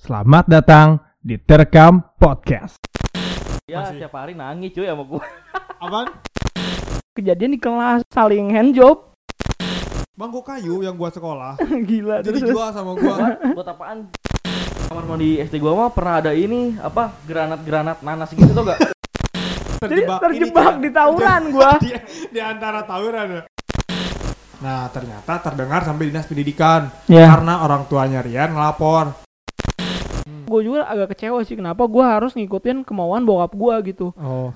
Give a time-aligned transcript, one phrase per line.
[0.00, 2.80] Selamat datang di Terekam Podcast.
[3.68, 4.00] Ya Masih.
[4.00, 5.20] tiap hari nangis cuy sama gua.
[5.84, 6.08] Apaan?
[7.12, 9.12] kejadian di kelas saling handjob
[10.16, 11.60] Bangku kayu yang buat sekolah.
[11.92, 13.12] gila Jadi terus jual sama gua.
[13.12, 13.98] Buat, buat apaan?
[14.88, 18.80] Kamar mandi SD gua mah pernah ada ini apa granat-granat nanas gitu tau gak?
[19.84, 21.92] jadi Terjebak, terjebak ini di tawuran gua di,
[22.32, 23.42] di antara tawuran ya.
[24.64, 29.28] Nah, ternyata terdengar sampai dinas pendidikan ya karena orang tuanya Rian ngelapor.
[30.50, 34.50] Gue juga agak kecewa sih kenapa gua harus ngikutin kemauan bokap gua gitu Oh.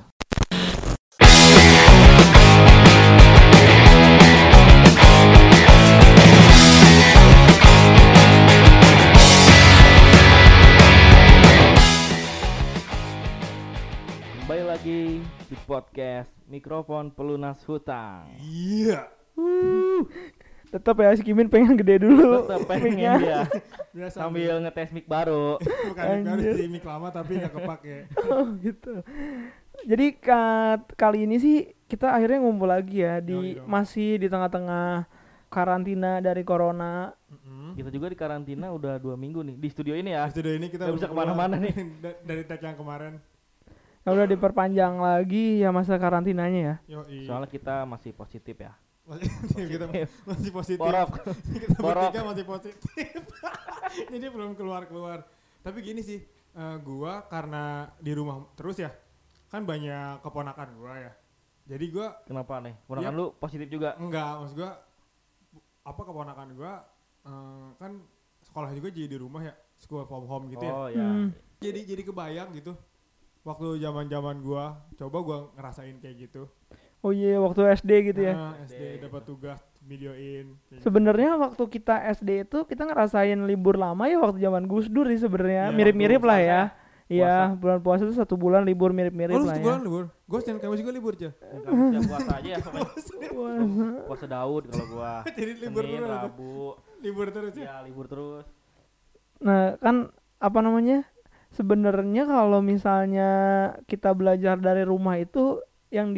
[14.45, 15.01] Kembali lagi
[15.49, 18.29] di podcast Mikrofon Pelunas Hutang.
[18.43, 19.09] Iya.
[20.75, 23.47] Tetap ya si Kimin pengen gede dulu Tetep pengen dia
[23.91, 25.55] Biasa sambil ngetes mic baru.
[25.63, 26.55] bukan harus Anjir.
[26.57, 27.97] di mic lama tapi nggak kepake.
[28.27, 29.07] Oh, gitu
[29.81, 33.67] jadi ka- kali ini sih kita akhirnya ngumpul lagi ya di Yoi dong.
[33.67, 35.07] masih di tengah-tengah
[35.49, 37.75] karantina dari corona Mm-mm.
[37.75, 40.27] Kita juga di karantina udah dua minggu nih di studio ini ya.
[40.27, 41.75] Di studio ini kita Nggak belum bisa ke mana-mana nih.
[42.03, 43.19] da- dari tag yang kemarin.
[44.01, 48.75] ya udah diperpanjang lagi ya masa karantinanya ya Yo, Soalnya kita masih positif ya.
[49.09, 49.85] masih, kita
[50.25, 50.81] masih positif.
[50.81, 51.21] Borok.
[51.53, 52.09] kita Borok.
[52.09, 53.21] bertiga masih positif.
[54.13, 55.29] Jadi belum keluar-keluar.
[55.61, 56.25] Tapi gini sih,
[56.57, 58.89] eh, gua karena di rumah terus ya,
[59.53, 61.13] kan banyak keponakan gua ya.
[61.69, 62.75] Jadi gua Kenapa nih?
[62.97, 63.13] Iya.
[63.13, 63.97] lu positif juga.
[64.01, 64.73] enggak, maksud gua
[65.85, 66.73] apa keponakan gua
[67.29, 67.93] eh, kan
[68.41, 70.73] sekolah juga jadi di rumah ya, school from home gitu ya.
[70.73, 71.05] Oh ya.
[71.05, 71.29] Hmm.
[71.61, 72.73] Jadi jadi kebayang gitu.
[73.45, 76.49] Waktu zaman-zaman gua, coba gua ngerasain kayak gitu.
[77.05, 80.57] Oh iya waktu SD gitu ya Nah, SD dapat tugas videoin.
[80.67, 80.81] gitu.
[80.81, 85.21] Sebenarnya waktu kita SD itu kita ngerasain libur lama ya waktu zaman Gus Dur sih
[85.21, 86.63] sebenarnya Iya, mirip-mirip lah ya.
[87.05, 89.67] Iya, bulan puasa itu satu bulan libur mirip-mirip Oh, lu lah satu ya.
[89.69, 90.05] bulan libur?
[90.25, 91.13] Gue Senin Kamis juga libur.
[91.13, 91.29] Kamu
[91.93, 92.59] setiap puasa aja ya.
[92.59, 92.89] pokoknya.
[93.29, 93.87] Puasa.
[94.09, 95.13] Puasa Daud kalau gua.
[95.37, 96.17] Jadi libur Senin, terus.
[96.17, 96.57] Rabu,
[96.99, 97.63] Libur terus ya.
[97.63, 98.49] ya libur terus.
[99.39, 100.09] Nah, kan
[100.41, 101.05] apa namanya?
[101.51, 103.31] Sebenarnya kalau misalnya
[103.85, 106.17] kita belajar dari rumah itu yang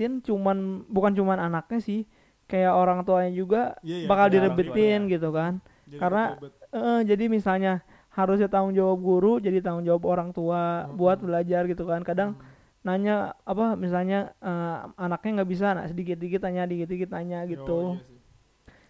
[0.00, 0.56] diribetin cuman
[0.88, 2.00] bukan cuman anaknya sih,
[2.48, 5.52] kayak orang tuanya juga Iya, iya, bakal iya, direbetin gitu kan.
[5.86, 6.28] Jadi karena-.
[6.70, 10.94] Eh, jadi misalnya harusnya tanggung jawab guru jadi tanggung jawab orang tua Mm-mm.
[10.94, 12.46] buat belajar gitu kan kadang Hmm.
[12.82, 18.02] nanya apa misalnya eh, anaknya nggak bisa nah sedikit-dikit tanya dikit-dikit tanya Yo, gitu iya
[18.02, 18.18] sih.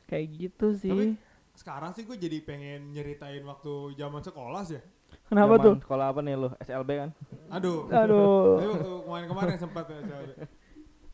[0.06, 1.20] kayak gitu sih Tapi-
[1.52, 4.82] Sekarang sih gue jadi pengen nyeritain waktu zaman sekolah sih ya.
[5.26, 6.48] kenapa Zaman tuh Sekolah apa nih lu?
[6.58, 7.10] SLB kan?
[7.50, 7.78] Aduh.
[7.88, 10.00] aduh Tapi waktu kemarin-kemarin sempat ya.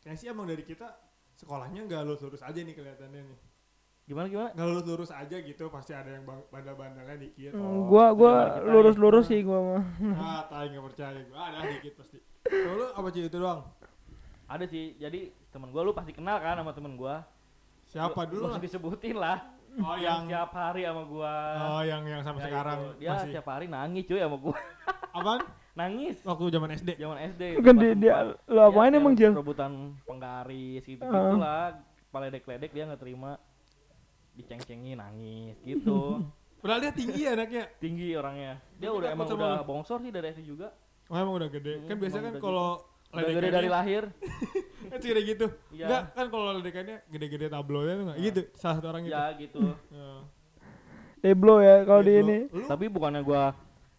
[0.07, 0.87] Kayaknya sih emang dari kita
[1.35, 3.37] sekolahnya nggak lurus-lurus aja nih kelihatannya nih.
[4.07, 4.49] Gimana gimana?
[4.55, 7.51] Nggak lurus-lurus aja gitu, pasti ada yang bang- bandel-bandelnya dikit.
[7.51, 9.29] Hmm, gua gua zaman kita lurus-lurus ya.
[9.29, 9.83] sih gua mah
[10.23, 11.35] Ah, tai nggak percaya gue.
[11.35, 12.17] Ada dikit pasti.
[12.41, 13.61] Kalau lu apa sih itu doang?
[14.47, 14.95] Ada sih.
[14.95, 15.19] Jadi
[15.49, 17.27] temen gua lu pasti kenal kan sama temen gua.
[17.83, 18.61] Siapa Lu- dulu lu lah?
[18.63, 19.37] disebutin lah.
[19.77, 21.33] Oh yang tiap hari sama gua.
[21.69, 22.91] Oh yang yang sampai Ya sekarang itu.
[22.97, 23.29] Dia masih.
[23.29, 24.55] tiap hari nangis cuy sama gua.
[25.11, 25.39] Apaan?
[25.77, 26.17] nangis.
[26.21, 26.89] Waktu zaman SD.
[26.97, 27.41] Zaman SD.
[27.57, 29.71] kan pas dia, lo apain ya, emang dia Jel Rebutan
[30.01, 31.13] penggaris gitu Ah.
[31.13, 31.65] gitu lah.
[32.09, 33.37] Paledek-ledek dia nggak terima.
[34.33, 36.21] Diceng-cengin nangis gitu.
[36.61, 37.69] Padahal dia tinggi ya anaknya.
[37.77, 38.57] Tinggi orangnya.
[38.75, 40.73] Dia udah emang udah bongsor sih dari SD juga.
[41.07, 41.73] Oh emang udah gede.
[41.77, 42.69] Hmm, kan biasa emang kan kalau
[43.07, 44.03] Udah gede dari lahir.
[44.91, 45.45] kan segede gitu.
[45.73, 45.85] Iya.
[45.87, 48.25] Enggak, kan kalau ledekannya gede-gede tablonya tuh enggak Nah.
[48.25, 48.41] gitu.
[48.53, 49.13] Salah satu orang gitu.
[49.13, 49.61] Ya gitu.
[49.89, 50.09] Ya.
[51.17, 52.37] deblo ya kalau di Lu- ini
[52.69, 53.49] tapi bukannya gua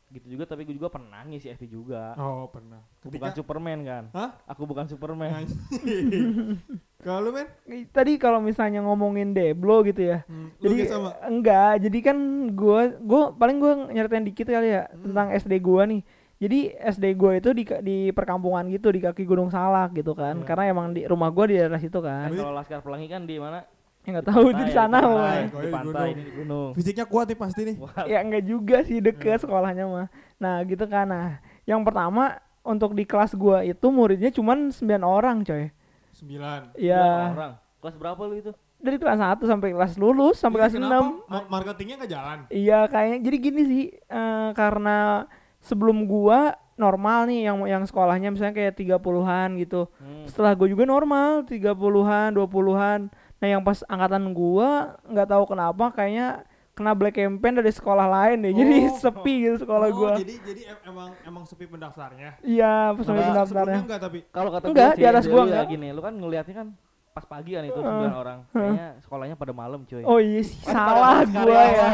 [0.08, 2.16] gitu juga tapi gua juga pernah nangis di SD juga.
[2.16, 2.80] Oh, pernah.
[2.98, 4.04] Aku bukan Superman kan.
[4.12, 4.30] Hah?
[4.48, 5.44] Aku bukan Superman.
[6.98, 7.46] Kalau lu men?
[7.88, 11.14] tadi kalau misalnya ngomongin deblo gitu ya Hmm, jadi sama.
[11.22, 12.16] enggak jadi kan
[12.52, 15.06] gua gua paling gua nyeritain dikit kali ya Hmm.
[15.06, 16.02] tentang SD gua nih
[16.42, 16.58] jadi
[16.90, 20.44] SD gua itu di di perkampungan gitu di kaki Gunung Salak gitu kan Iya.
[20.44, 23.62] karena emang di rumah gua di daerah situ Kan kalau Laskar Pelangi kan di mana?
[24.08, 26.70] Ya nggak tahu pantai, di sana mah Di di pantai, di gunung.
[26.72, 27.76] Fisiknya kuat nih pasti nih.
[28.06, 29.42] Ya enggak juga sih deket Iya.
[29.44, 31.28] sekolahnya mah nah gitu kan nah
[31.62, 35.68] yang pertama untuk di kelas gua itu muridnya cuman 9 orang coy
[36.10, 36.72] Sembilan.
[36.74, 37.52] ya orang.
[37.78, 38.52] Kelas berapa lu itu?
[38.76, 42.38] dari kelas 1 sampai kelas lulus sampai Ini kelas kenapa 6 ma- Marketingnya nggak jalan.
[42.48, 45.26] Iya kayaknya jadi gini sih eh, karena
[45.60, 49.90] sebelum gua normal nih yang yang sekolahnya misalnya kayak 30-an gitu.
[49.98, 50.22] Hmm.
[50.24, 53.00] Setelah gua juga normal 30-an, 20-an.
[53.38, 54.70] Nah, yang pas angkatan gua
[55.04, 56.42] nggak tahu kenapa kayaknya
[56.72, 58.52] kena black campaign dari sekolah lain deh.
[58.52, 58.94] Jadi Oh.
[59.02, 60.12] sepi gitu sekolah oh, gua.
[60.16, 62.38] jadi jadi em- emang emang sepi pendaftarnya.
[62.40, 63.80] Iya, Sebelumnya pendaftarnya.
[63.80, 65.66] enggak tapi Kalau kata Enggak, gua di atas sih, gua enggak.
[65.68, 66.68] gini, lu kan ngelihatnya kan
[67.10, 68.38] pas pagi kan itu sembilan orang.
[68.48, 70.02] Kayaknya sekolahnya pada malam cuy.
[70.02, 71.90] Oh iya sih, Kan salah kelas gua ya.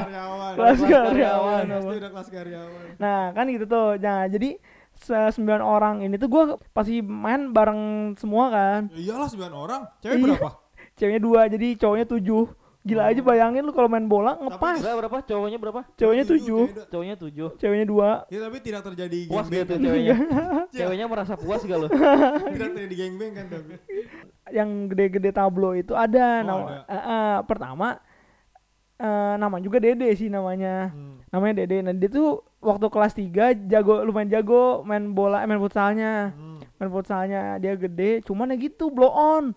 [0.55, 1.65] Kelas karyawan.
[2.05, 2.87] kelas karyawan.
[2.99, 3.97] Nah kan gitu tuh.
[3.97, 4.61] Nah jadi
[4.95, 7.81] se- sembilan orang ini tuh gue pasti main bareng
[8.15, 8.81] semua kan.
[8.91, 9.81] Ya iyalah 9 orang.
[9.99, 10.25] Cewek Iya.
[10.29, 10.51] berapa?
[10.95, 12.45] Ceweknya dua, jadi cowoknya tujuh.
[12.85, 14.77] Gila aja bayangin lu kalau main bola ngepas.
[14.85, 15.19] Berapa berapa?
[15.25, 15.81] Cowoknya berapa?
[15.97, 16.63] Cowoknya Tujuh.
[16.93, 17.49] Cowoknya tujuh.
[17.57, 18.09] ceweknya dua.
[18.29, 19.65] Ya tapi tidak terjadi Puas kan?
[19.89, 19.97] ceweknya?
[19.97, 20.17] Iya.
[20.69, 21.89] Ceweknya merasa puas gak lo?
[22.53, 23.73] Tidak terjadi gangbang kan tapi.
[24.53, 26.45] Yang gede-gede tablo itu ada.
[26.45, 26.77] Oh, nama, ada.
[26.85, 27.89] eh, eh, pertama
[29.01, 30.93] eh, nama juga Dede sih namanya.
[30.93, 31.25] Hmm.
[31.33, 31.81] Namanya Dede.
[31.89, 36.37] Nah dia tuh waktu kelas 3 jago lumayan jago main bola, eh, main futsalnya.
[36.37, 36.61] Hmm.
[36.75, 39.55] main futsalnya dia gede cuman ya gitu blow on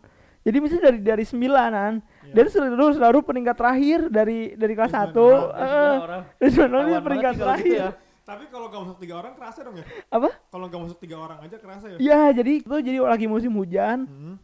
[0.48, 1.92] jadi misalnya dari dari sembilanan
[2.24, 2.32] Iya.
[2.34, 5.68] dia tuh selalu selalu peningkat terakhir dari dari kelas satu banget
[6.48, 7.90] sih kalau gitu terakhir ya.
[8.24, 9.86] Tapi kalau gak masuk tiga orang kerasa dong ya?
[10.10, 11.98] apa Kalau gak masuk tiga orang aja kerasa ya?
[11.98, 14.36] ya jadi itu jadi lagi musim hujan Hmm.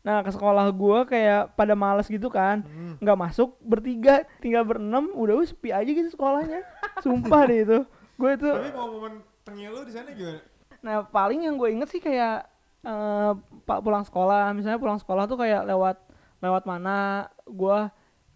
[0.00, 2.94] nah ke sekolah gua kayak pada males gitu kan Hmm.
[3.00, 6.62] nggak masuk bertiga tinggal berenam udah wih, sepi aja gitu sekolahnya
[7.00, 7.78] sumpah deh itu
[8.14, 10.38] gue itu Tapi mau momen tengil lu di sana gimana?
[10.78, 12.46] Nah paling yang gue inget sih kayak
[12.84, 13.32] eh,
[13.64, 15.96] pak pulang sekolah, misalnya pulang sekolah tuh kayak lewat
[16.38, 17.78] lewat mana, gue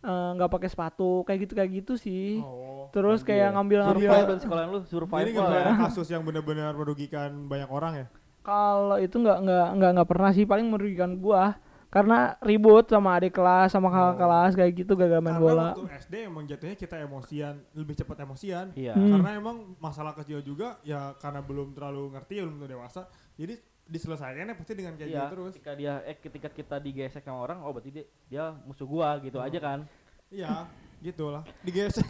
[0.01, 2.41] eh, nggak pakai sepatu, kayak gitu kayak gitu sih.
[2.41, 2.89] Oh.
[2.89, 3.85] Terus kayak ngambil
[4.25, 5.65] dan sekolah lu gak pernah ya.
[5.69, 8.07] ada kasus yang benar-benar merugikan banyak orang ya?
[8.41, 11.43] Kalau itu nggak nggak nggak nggak pernah sih, paling merugikan gue
[11.89, 14.17] karena ribut sama adik kelas sama kakak Oh.
[14.21, 15.67] kelas kayak gitu gagal main Karena bola.
[15.73, 18.67] waktu SD emang jatuhnya kita emosian, lebih cepat emosian.
[18.77, 18.93] Iya.
[18.93, 19.13] Hmm.
[19.17, 23.09] Karena emang masalah kecil juga ya karena belum terlalu ngerti, belum terlalu dewasa.
[23.37, 23.57] Jadi
[23.89, 25.53] diselesaikannya pasti dengan kayak Iya, gitu terus.
[25.57, 29.41] ketika dia eh ketika kita digesek sama orang, oh berarti dia, dia musuh gua gitu
[29.41, 29.89] aja kan.
[30.29, 30.69] Iya,
[31.01, 31.41] gitu lah.
[31.65, 32.05] Digesek.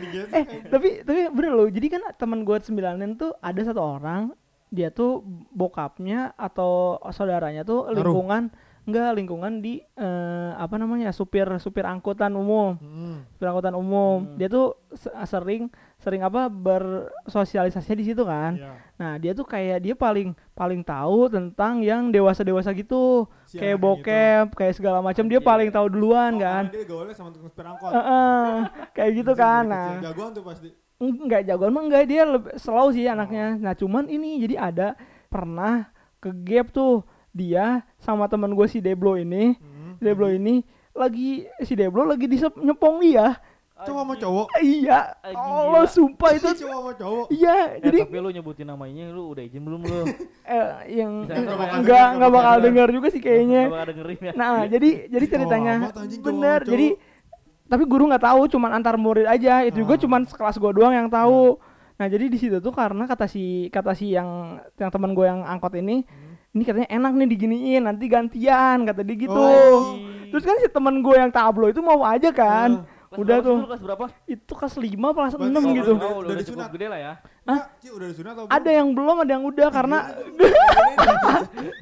[0.00, 0.32] Digesek?
[0.32, 4.32] Eh tapi tapi bener loh, jadi kan teman gue sembilanin tuh ada satu orang
[4.70, 11.84] dia tuh bokapnya atau saudaranya tuh lingkungan enggak lingkungan di eh, apa namanya supir supir
[11.84, 13.22] angkutan umum Hmm.
[13.30, 14.34] supir angkutan umum Hmm.
[14.34, 18.72] dia tuh se- sering sering apa bersosialisasinya di situ kan Iya.
[18.96, 23.76] nah dia tuh kayak dia paling paling tahu tentang yang dewasa dewasa gitu Si kayak
[23.76, 25.46] anaknya bokep kayak segala macam dia Anjir.
[25.46, 27.90] paling tahu duluan Oh, kan Dia gaulnya sama tukang sepeda angkot.
[27.90, 28.52] Heeh,
[28.92, 30.00] kayak gitu kan nah.
[30.00, 30.68] Jagoan tuh pasti.
[30.98, 34.88] enggak jagoan mah enggak dia lebih slow sih anaknya nah cuman ini jadi ada
[35.26, 35.88] pernah
[36.18, 37.00] ke gap tuh
[37.30, 37.66] dia
[37.96, 39.94] sama teman gue si Deblo ini Hmm.
[39.96, 43.38] Deblo ini lagi si Deblo lagi disep nyepong dia
[43.80, 44.46] Cowok sama cowok.
[44.60, 47.26] iya Allah sumpah itu Cowok sama cowok.
[47.30, 50.04] iya Eh, jadi tapi lu nyebutin namanya lu udah izin belum lu?
[50.46, 54.32] eh, yang enggak denger, enggak nggak bakal bakal dengar juga sih kayaknya bakal dengerin ya.
[54.34, 55.74] nah jadi jadi ceritanya
[56.18, 56.86] bener jadi
[57.64, 60.00] tapi guru nggak tahu cuman antar murid aja itu juga Ah.
[60.00, 61.56] cuman sekelas gua doang yang tahu
[61.96, 64.28] nah jadi di situ tuh karena kata si kata si yang
[64.74, 66.29] yang teman gue yang angkot ini Hmm.
[66.50, 69.94] Ini katanya enak nih diginiin nanti gantian kata dia gitu Oh.
[70.28, 73.58] terus kan si teman gue yang tablo itu mau aja kan Kelas udah tuh.
[73.66, 74.04] Kelas berapa?
[74.24, 76.46] itu kelas 5 kelas Berarti 6 kalau gitu Oh, Udah- udah, udah disunat.
[76.62, 77.12] cukup gede lah ya.
[77.42, 78.54] Enggak, Ci, udah disunat atau belum?
[78.54, 79.98] ada yang belum ada yang udah karena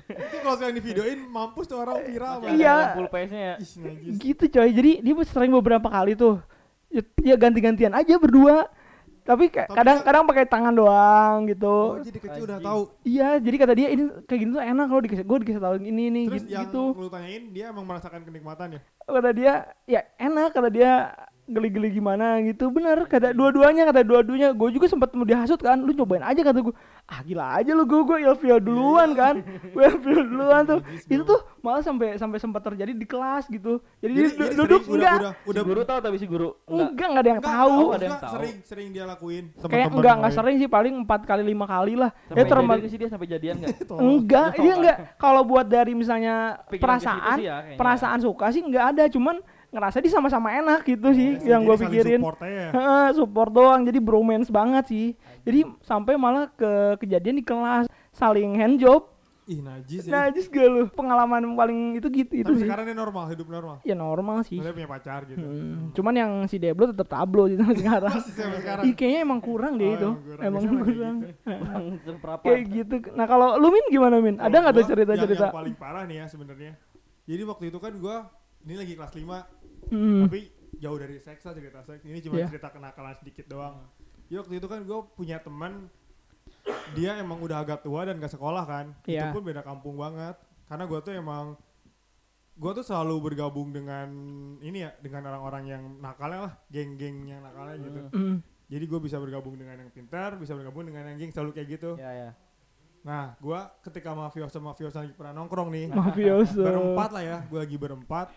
[0.08, 2.36] Itu kalau sekarang di videoin mampus tuh orang viral.
[2.48, 2.76] Iya.
[3.04, 3.56] PS-nya ya.
[4.14, 6.40] Gitu coy jadi dia sering beberapa kali tuh
[6.88, 8.68] ya, ya ganti-gantian aja berdua
[9.28, 12.82] tapi ka- Tapi kadang-kadang pakai tangan doang gitu Oh, jadi kecil udah tahu.
[13.04, 16.04] iya jadi kata dia ini kayak gini tuh enak kalau dikasih gue dikasih tahu ini
[16.08, 18.80] nih Terus gitu, yang gitu lu tanyain dia emang merasakan kenikmatan ya?
[19.06, 19.52] kata dia
[19.84, 20.92] ya enak kata dia
[21.48, 22.68] geli-geli gimana gitu.
[22.68, 24.52] Bener kata dua-duanya kata dua-duanya.
[24.52, 25.80] Gue juga sempat mau dihasut kan.
[25.80, 26.74] Lu cobain aja kata gue
[27.08, 29.40] ah gila aja lu gue gue ilfil duluan kan.
[29.72, 30.80] Gue ilfil duluan tuh.
[31.04, 33.80] Itu tuh malah sampai sampai sempat terjadi di kelas gitu.
[33.98, 35.34] Jadi, Jadi, jadi du- duduk sering udah, enggak.
[35.34, 36.88] udah, udah, si guru tahu tapi si guru enggak.
[36.92, 37.76] enggak enggak ada yang Enggak, tahu.
[37.88, 38.34] ada yang tahu.
[38.36, 39.44] Sering, sering dia lakuin.
[39.58, 42.10] kayak enggak enggak sering sih paling empat kali lima kali lah.
[42.28, 43.76] Sampai ya termasuk sih dia sampai jadian enggak?
[44.08, 44.96] Enggak dia enggak.
[45.16, 49.04] Kalau buat dari misalnya perasaan ya, perasaan suka sih enggak ada.
[49.08, 52.68] Cuman ngerasa di sama-sama enak gitu sih Ya, yang gue pikirin support ya.
[53.12, 55.06] Support doang jadi bromance banget sih
[55.42, 59.12] jadi sampai malah ke kejadian di kelas saling hand job
[59.44, 60.32] Ih, najis nah ya.
[60.34, 63.80] just gak lu pengalaman paling itu gitu itu Tapi sih sekarang dia normal, hidup normal.
[63.80, 65.40] ya normal sih Dia punya pacar gitu.
[65.40, 68.84] Hmm, cuman yang si Deblo tetap tablo gitu sekarang Masih sampai sekarang.
[68.84, 71.16] Ih, kayaknya emang kurang deh Oh, itu emang kurang.
[71.24, 72.42] emang kurang seberapa?
[72.42, 75.46] kayak gitu nah kalau lu min gimana min ada nggak tuh gua, cerita yang- cerita
[75.46, 76.72] Yang paling parah nih ya sebenarnya.
[77.24, 78.16] Jadi waktu itu kan gua
[78.60, 79.57] ini lagi kelas 5
[79.88, 80.28] Hmm.
[80.28, 82.02] tapi jauh dari seks lah cerita seks.
[82.06, 82.46] Ini cuma Iya.
[82.48, 83.82] cerita kenakalan sedikit doang.
[84.28, 85.88] Jadi waktu itu kan gua punya teman
[86.96, 88.86] dia emang udah agak tua dan gak sekolah kan.
[89.08, 89.32] Iya.
[89.32, 90.36] Itu pun beda kampung banget.
[90.68, 91.56] Karena gua tuh emang
[92.58, 94.08] gua tuh selalu bergabung dengan
[94.60, 98.00] ini ya dengan orang-orang yang nakalnya lah, geng-geng yang nakalnya gitu.
[98.12, 98.36] Hmm.
[98.68, 101.96] Jadi gue bisa bergabung dengan yang pintar, bisa bergabung dengan yang geng selalu kayak gitu.
[101.96, 102.30] Ya ya.
[103.00, 105.86] Nah, gua ketika mafioso mafioso lagi pernah nongkrong nih.
[105.88, 106.60] Mafioso.
[106.60, 108.28] berempat lah ya, gua lagi berempat.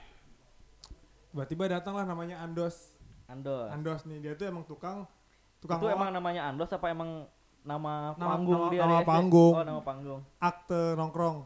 [1.31, 2.91] Tiba-tiba datanglah namanya Andos.
[3.25, 3.71] Andos.
[3.71, 5.07] Andos nih, dia tuh emang tukang
[5.63, 7.23] tukang Itu emang namanya Andos apa emang
[7.63, 9.53] nama, Nama- panggung nama- dia nama di panggung.
[9.53, 10.21] Oh, nama panggung.
[10.37, 11.37] akte nongkrong.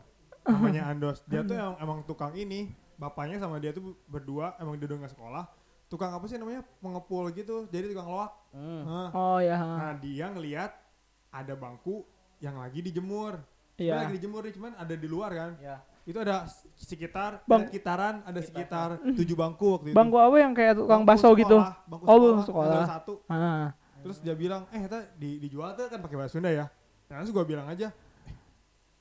[0.46, 1.22] Namanya Andos.
[1.25, 2.74] Dia tuh emang, emang tukang ini.
[2.96, 5.46] Bapaknya sama dia tuh berdua emang dia udah nggak sekolah.
[5.86, 6.65] Tukang apa sih namanya?
[6.82, 7.68] Pengepul gitu.
[7.68, 8.32] Jadi tukang loak.
[8.50, 8.82] Hmm.
[8.82, 9.58] Nah, Oh ya.
[9.60, 10.72] Nah dia ngelihat
[11.30, 12.08] ada bangku
[12.39, 13.38] yang lagi dijemur.
[13.75, 14.00] Iya.
[14.00, 15.51] lagi dijemur nih, cuman ada di luar kan.
[15.60, 15.84] Ya.
[16.06, 16.46] Itu ada
[16.78, 19.98] sekitar Bang- ada sekitaran ada sekitar tujuh bangku waktu itu.
[19.98, 21.58] Bangku apa yang kayak tukang Bangku bakso gitu?
[21.58, 22.70] sekolah, Bangku Oh, sekolah, bangku sekolah.
[22.70, 23.14] tinggal satu.
[23.26, 23.68] Ah.
[24.00, 26.70] Terus dia bilang, eh kita di, dijual tuh kan pakai bahasa Sunda ya.
[27.06, 28.36] Nah, terus gue bilang aja, eh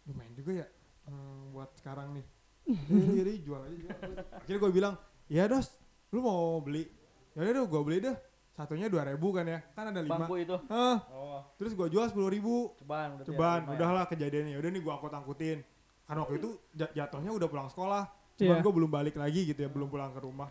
[0.07, 0.67] lumayan juga ya
[1.05, 2.25] hmm, buat sekarang nih.
[2.65, 3.77] Jadi jadi jual aja.
[3.77, 3.99] Jual.
[4.35, 4.95] Akhirnya gue bilang,
[5.27, 5.69] ya dos,
[6.09, 6.89] lu mau beli?
[7.33, 8.17] Ya udah gue beli deh.
[8.55, 10.25] Satunya dua ribu kan ya, kan ada lima.
[10.25, 10.57] Bangku itu.
[10.71, 12.73] Hah, Oh, terus gue jual sepuluh ribu.
[12.79, 13.71] cobaan ya, Cobaan, ya.
[13.77, 14.57] udahlah kejadiannya.
[14.57, 15.59] Udah nih gue angkut angkutin.
[16.05, 18.05] Karena waktu itu ja- jatuhnya udah pulang sekolah.
[18.35, 18.63] Cuman Iya.
[18.63, 20.51] gue belum balik lagi gitu ya, belum pulang ke rumah.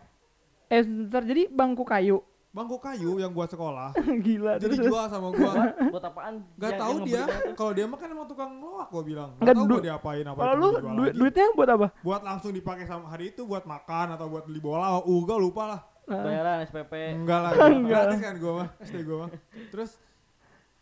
[0.66, 2.18] Eh, ntar jadi bangku kayu.
[2.48, 3.90] Bangku kayu yang gua sekolah,
[4.24, 4.56] Gila.
[4.56, 5.74] jadi Terus jual sama gua.
[5.90, 6.34] Buat apaan?
[6.54, 7.22] Gak Yang- tahu yang dia.
[7.52, 9.30] Kalau dia mah kan emang tukang loak gua bilang.
[9.34, 11.18] Gak Nggak, tahu du- gua diapain apa kalau itu lu lagi.
[11.18, 11.86] duitnya buat apa?
[12.00, 14.86] Buat langsung dipakai sama hari itu buat makan atau buat beli bola.
[14.96, 15.80] Uh, gua lupa lah.
[16.06, 16.22] Ah.
[16.22, 16.92] Bayaran SPP.
[17.12, 17.50] Enggak lah.
[17.74, 18.02] Enggak.
[18.06, 18.68] Gratis kan gua mah.
[18.80, 19.30] SD gua mah.
[19.68, 19.90] Terus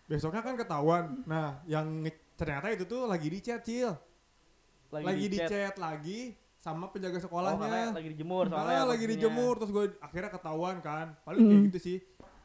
[0.05, 1.05] besoknya kan ketahuan.
[1.25, 3.97] Nah, yang nge- ternyata itu tuh lagi di chat, Cil.
[4.93, 6.21] Lagi, di chat lagi
[6.55, 7.91] sama penjaga Oh, sekolahnya.
[7.91, 8.85] lagi dijemur Nah, soalnya.
[8.85, 9.13] lagi posisinya.
[9.17, 11.07] dijemur terus gue akhirnya ketahuan kan.
[11.25, 11.67] Paling kayak Hmm.
[11.73, 11.99] gitu sih.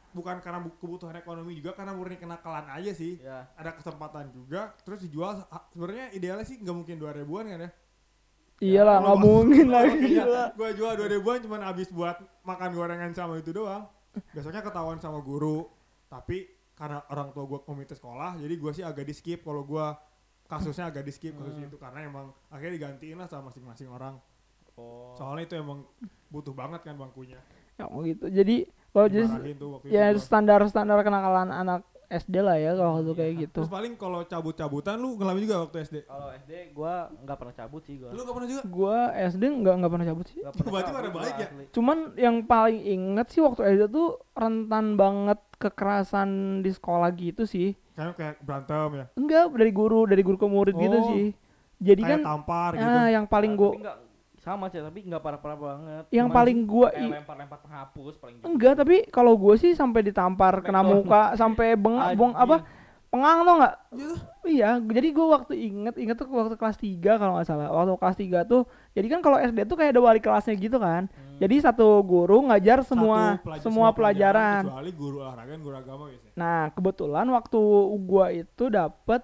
[0.08, 3.20] Bukan karena bu- kebutuhan ekonomi juga karena murni kenakalan aja sih.
[3.20, 3.44] Ya.
[3.54, 7.70] Ada kesempatan juga terus dijual sebenarnya idealnya sih nggak mungkin 2000 ribuan kan ya.
[8.58, 10.18] Iyalah, nggak mungkin lagi.
[10.56, 13.86] Gua jual 2000 ribuan cuman habis buat makan gorengan sama itu doang.
[14.32, 15.68] Besoknya ketahuan sama guru.
[16.08, 16.42] Tapi
[16.74, 19.94] karena orang tua gua komite sekolah, jadi gua sih agak di skip kalau gua
[20.48, 21.68] kasusnya agak di skip kasus Hmm.
[21.68, 24.16] itu karena emang akhirnya digantiin lah sama masing-masing orang.
[24.74, 25.12] Oh.
[25.14, 25.84] Soalnya itu emang
[26.26, 27.36] butuh banget kan bangkunya.
[27.76, 28.26] Ya mau gitu.
[28.26, 30.24] Jadi kalau jadi waktu ya itu gua.
[30.24, 33.60] standar-standar kenakalan anak SD lah ya kalau tuh kayak gitu.
[33.60, 35.96] Terus paling kalau cabut-cabutan lu ngalamin juga waktu SD.
[36.08, 38.10] Kalau SD gua nggak pernah cabut sih gua.
[38.16, 38.62] Lu gak pernah juga?
[38.64, 40.40] Gua SD nggak nggak pernah cabut sih.
[40.40, 41.46] Nggak pernah Berarti pada baik ya?
[41.52, 41.64] asli.
[41.68, 46.28] Cuman yang paling inget sih waktu SD tuh rentan banget kekerasan
[46.64, 47.76] di sekolah gitu sih.
[47.98, 49.04] Kayak kayak berantem ya.
[49.12, 51.06] Enggak dari guru, dari guru ke murid gitu Oh.
[51.10, 51.34] sih.
[51.78, 52.86] Jadi kayak kan tampar gitu.
[52.88, 54.00] ah, yang paling Nah, gua tapi nggak-
[54.38, 56.04] sama sih tapi nggak parah-parah banget.
[56.08, 58.46] yang Cuman paling gua lempar-lempar penghapus paling gitu.
[58.46, 60.94] enggak tapi kalau gua sih sampai ditampar kena Smackdown.
[60.96, 62.56] muka sampai bengak bong apa
[63.08, 64.14] pengang tuh nggak Iya.
[64.44, 67.68] Iya, jadi gue waktu inget inget tuh waktu kelas 3 kalau nggak salah.
[67.70, 71.04] Waktu kelas 3 tuh, jadi kan kalau SD tuh kayak ada wali kelasnya gitu kan.
[71.04, 71.36] Hmm.
[71.36, 74.62] Jadi satu guru ngajar semua Satu pelaj- semua pelajaran.
[74.64, 76.32] kecuali guru olahraga dan guru agama biasanya.
[76.34, 77.60] Nah, kebetulan waktu
[78.02, 79.22] gua itu dapet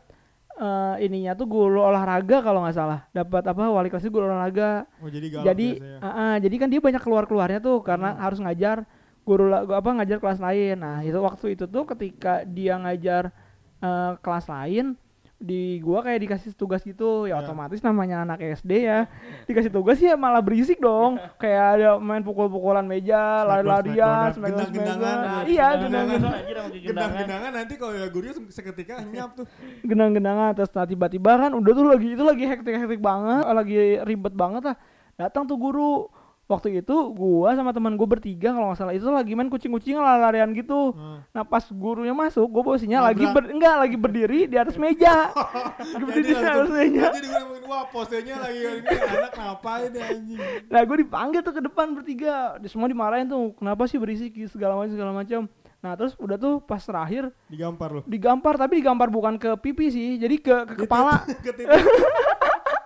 [0.54, 3.00] eh, ininya tuh guru olahraga kalau nggak salah.
[3.10, 4.84] Dapat apa wali kelasnya guru olahraga.
[4.98, 5.98] Oh jadi galak jadi biasanya.
[5.98, 8.20] ah, ah, jadi kan dia banyak keluar keluarnya tuh karena Hmm.
[8.20, 8.76] harus ngajar
[9.22, 10.76] guru apa ngajar kelas lain.
[10.78, 13.32] Nah, itu waktu itu tuh ketika dia ngajar
[13.78, 14.94] eh, kelas lain
[15.34, 17.42] di gua kayak dikasih tugas gitu ya Ya.
[17.42, 19.04] otomatis namanya anak SD ya.
[19.44, 21.20] Dikasih tugas ya malah berisik dong.
[21.36, 25.16] Kayak ada main pukul-pukulan meja lari-larian gendang-gendangan.
[25.20, 27.50] Nah, iya gendang-gendangan.
[27.52, 29.46] nanti kalau ya gurunya se- seketika nyap tuh.
[29.82, 34.62] genang-genangan terus nah, tiba-tiba kan udah tuh lagi itu lagi hektik-hektik banget lagi ribet banget
[34.64, 34.76] lah.
[35.14, 36.08] Datang tuh guru
[36.46, 40.52] waktu itu gua sama teman gua bertiga kalau nggak salah itu lagi main kucing-kucing larian
[40.52, 41.24] gitu Hmm.
[41.30, 43.34] nah pas gurunya masuk gua posisinya lagi Nabrak.
[43.34, 45.32] ber, enggak lagi berdiri di atas meja
[45.90, 50.04] lagi berdiri di atas meja jadi gue ngomongin wah posenya lagi ini anak ngapain ya
[50.06, 50.38] anjing.
[50.66, 54.76] nah gua dipanggil tuh ke depan bertiga Di- semua dimarahin tuh kenapa sih berisik segala
[54.76, 55.40] macam segala macam
[55.80, 58.00] nah terus udah tuh pas terakhir Digampar lu.
[58.04, 61.52] digampar tapi digampar bukan ke pipi sih jadi ke, ke kepala Ke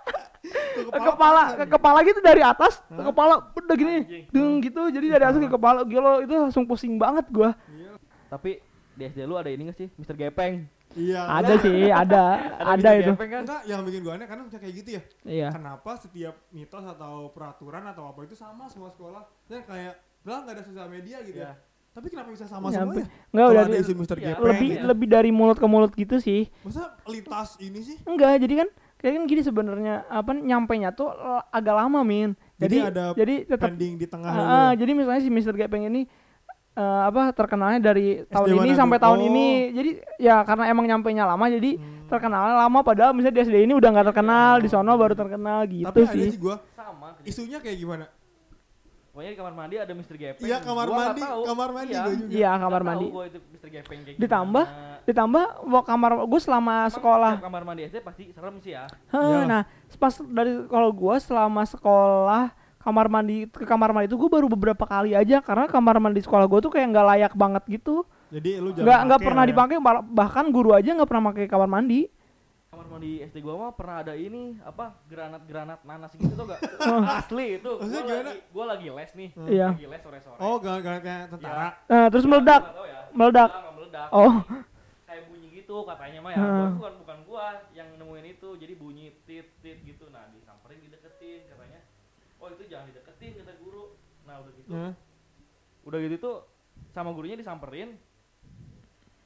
[0.49, 1.69] ke kepala ke nih.
[1.69, 3.95] kepala gitu dari atas ke kepala udah gini
[4.27, 7.93] deng gitu jadi dari atas ke kepala gila itu langsung pusing banget gua Iya.
[8.27, 8.61] Tapi
[8.93, 9.87] di SD lu ada ini gak sih?
[9.95, 10.67] Mister Gepeng.
[10.91, 11.21] Iya.
[11.21, 12.23] ada sih ada
[12.73, 12.99] ada Mr.
[12.99, 13.43] itu Gepeng kan?
[13.45, 15.01] Enggak, yang bikin gue aneh karena bisa kayak gitu ya.
[15.23, 19.21] iya Kenapa setiap mitos atau peraturan atau apa itu sama semua sekolah?
[19.45, 21.53] Dan kayak, lah nggak ada sosial media gitu ya.
[21.53, 21.53] Iya.
[21.89, 23.01] Tapi kenapa bisa sama Nyampe.
[23.01, 23.05] semuanya?
[23.29, 24.17] enggak udah ada Mr.
[24.17, 24.81] Iya, Gepeng, lebih ya.
[24.85, 27.97] lebih dari mulut ke mulut gitu sih masa lintas ini sih?
[28.05, 32.35] enggak jadi kan kayak kan gini sebenarnya apa nyampe nya tuh eh, agak lama min
[32.53, 35.55] Jadi jadi ada jadi tetap Pending di tengah Ah, ah, jadi misalnya si Mr.
[35.55, 36.03] Gepeng ini
[36.71, 39.27] eh, apa terkenalnya dari tahun SD ini mana sampai tahun Oh.
[39.27, 42.05] ini jadi ya karena emang nyampe nya lama jadi Hmm.
[42.07, 45.85] terkenalnya lama padahal misalnya di SD ini udah nggak terkenal di sono baru terkenal gitu
[45.85, 47.15] Tapi ada sih sih gue, Sama.
[47.21, 48.05] isunya kayak gimana?
[49.09, 50.41] Pokoknya di kamar mandi ada Mister Gepeng.
[50.41, 51.41] Iya kamar Gua nggak mandi, tahu.
[51.43, 52.01] kamar mandi Iya.
[52.01, 52.31] gue juga.
[52.31, 54.65] iya kamar mandi Tahu gua itu Mister Gepeng kayak Ditambah?
[54.65, 54.88] gimana.
[55.09, 58.85] Ditambah wa- kamar gue selama Emang sekolah kamar mandi SD pasti serem sih ya.
[59.07, 59.39] Heh, Iya.
[59.43, 59.61] nah
[59.95, 62.43] pas dari kalau gue selama sekolah
[62.79, 66.45] kamar mandi ke kamar mandi itu gue baru beberapa kali aja karena kamar mandi sekolah
[66.45, 69.49] gue tuh kayak nggak layak banget gitu Jadi lu nggak nggak pernah ya.
[69.49, 72.07] dipakai bah- bahkan guru aja nggak pernah pakai kamar mandi
[72.69, 76.61] Kamar mandi SD gua mah pernah ada ini apa granat-granat nanas gitu tau gak?
[77.17, 77.65] Asli itu.
[77.67, 78.29] Gua Maksudnya gimana?
[78.29, 79.29] lagi, gua lagi les nih.
[79.49, 79.67] Iya.
[79.73, 80.37] Lagi les sore-sore.
[80.37, 81.67] Oh, gak, gak kayak tentara.
[81.83, 83.01] nah, terus meledak ya.
[83.11, 83.49] meledak.
[83.73, 84.07] Meledak.
[84.13, 84.33] oh
[85.69, 86.41] Gitu katanya mah ya.
[86.41, 87.45] Gua- bukan bukan gua
[87.77, 88.49] yang nemuin itu.
[88.57, 90.09] Jadi bunyi tit tit gitu.
[90.09, 91.85] Nah, disamperin dideketin katanya.
[92.41, 93.93] Oh, itu jangan dideketin kata guru.
[94.25, 94.69] Nah, udah gitu.
[94.73, 94.91] Nah,
[95.85, 96.37] Udah gitu tuh
[96.89, 98.01] sama gurunya disamperin.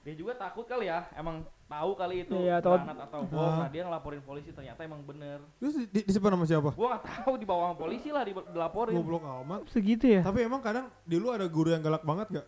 [0.04, 1.08] Dia juga takut kali ya.
[1.16, 2.76] Emang tahu kali itu Iya, tahu.
[2.76, 3.40] granat atau bom.
[3.40, 3.64] Ah.
[3.64, 5.40] Nah, dia ngelaporin polisi ternyata emang bener.
[5.58, 6.70] Terus di, di- disimpan sama siapa?
[6.76, 9.00] Gua nggak tahu dibawa sama polisi lah di- dilaporin.
[9.00, 9.64] Goblok amat.
[9.72, 12.48] segitu ya Tapi emang kadang di lu ada guru yang galak banget gak?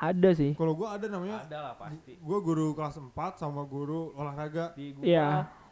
[0.00, 2.16] Ada sih Kalau gua ada namanya, Ada lah pasti.
[2.18, 4.72] gua guru kelas 4 sama guru olahraga.
[4.72, 5.28] Di gua Iya.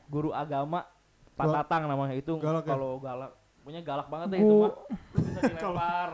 [0.06, 0.84] guru agama
[1.32, 1.56] Pak Galak.
[1.64, 2.68] Tatang namanya itu Galak ya?
[2.68, 4.72] kalau galak punya galak banget deh itu Gu- mah.
[5.14, 6.10] Bisa dilempar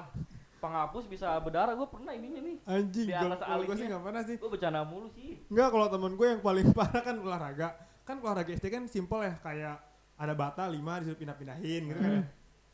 [0.57, 4.23] penghapus bisa berdarah gue pernah ininya nih Anjing, Di atas kalau gua sih gak pernah
[4.23, 4.37] sih.
[4.37, 7.69] gue bercanda mulu sih Enggak, kalau temen gue yang paling parah kan olahraga.
[8.03, 9.77] Kan olahraga SD kan simpel ya, kayak
[10.15, 12.13] ada bata 5 disuruh pindah-pindahin gitu kan.
[12.15, 12.25] ya.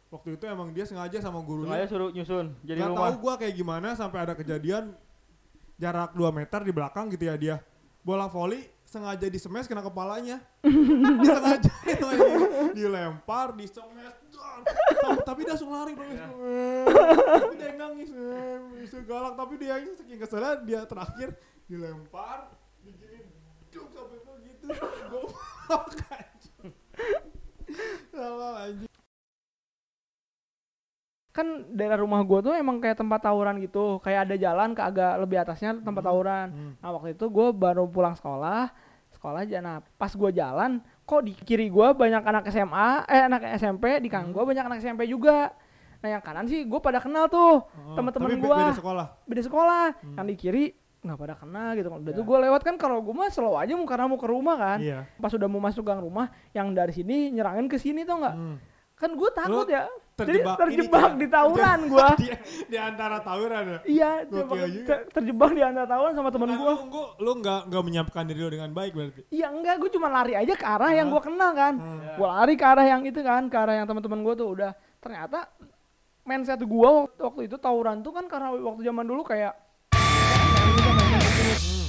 [0.08, 1.86] Waktu itu emang dia sengaja sama sengaja gurunya.
[1.86, 4.90] suruh nyusun jadi Gak rumah tahu gua kayak gimana sampai ada kejadian
[5.80, 7.56] jarak 2 meter di belakang gitu ya dia.
[8.04, 10.44] Bola voli sengaja disemes kena kepalanya.
[11.24, 11.72] dia sengaja
[12.76, 14.12] dilempar, disemes.
[14.28, 14.60] dar.
[15.24, 16.10] Tapi- dia langsung lari dong.
[17.40, 18.08] Tapi dia yang nangis.
[18.76, 21.32] Bisa galak tapi dia yang saking keselnya dia terakhir
[21.64, 22.52] dilempar
[22.84, 23.24] digini
[23.72, 24.66] duk sampai begitu.
[25.08, 26.72] Goblok anjing.
[28.10, 28.89] Salah anjing.
[31.40, 35.12] Kan daerah rumah gua tuh emang kayak tempat tawuran gitu kayak ada jalan ke agak
[35.18, 36.72] lebih atasnya tempat tawuran Hmm.
[36.76, 38.68] nah waktu itu gua baru pulang sekolah
[39.10, 43.42] sekolah aja nah pas gua jalan kok di kiri gua banyak anak SMA eh anak
[43.54, 45.50] SMP di kanan gua banyak anak SMP juga
[45.98, 48.56] nah yang kanan sih gua pada kenal tuh Oh, be- gua.
[48.62, 49.06] beda sekolah.
[49.22, 50.16] beda sekolah Hmm.
[50.16, 50.64] yang di kiri
[51.00, 52.12] nggak pada kenal gitu udah Ya.
[52.12, 54.78] tuh gua lewat kan kalau gua mah slow aja mau karena mau ke rumah kan
[54.78, 55.08] Iya.
[55.14, 58.56] pas udah mau masuk gang rumah yang dari sini nyerangin ke sini tuh nggak Hmm.
[58.94, 59.88] kan gua takut Lu ya
[60.20, 61.16] jadi terjebak ini, terjebak Cak.
[61.16, 62.28] di tawuran gua di,
[62.66, 63.78] di antara tawuran ya.
[63.82, 66.72] Iya, terjebak, ter- terjebak di antara tawuran sama temen Nah, gua.
[66.72, 69.20] Lu, lu, lu nggak nggak menyiapkan diri lu dengan baik berarti.
[69.28, 71.12] Iya enggak, gua cuma lari aja ke arah yang Hah?
[71.12, 71.74] gua kenal kan.
[71.74, 72.00] Hmm.
[72.00, 72.12] Ya.
[72.14, 75.48] Gua lari ke arah yang itu kan, ke arah yang teman-teman gua tuh udah ternyata
[76.22, 79.56] mindset gua waktu, waktu itu tawuran tuh kan karena waktu zaman dulu kayak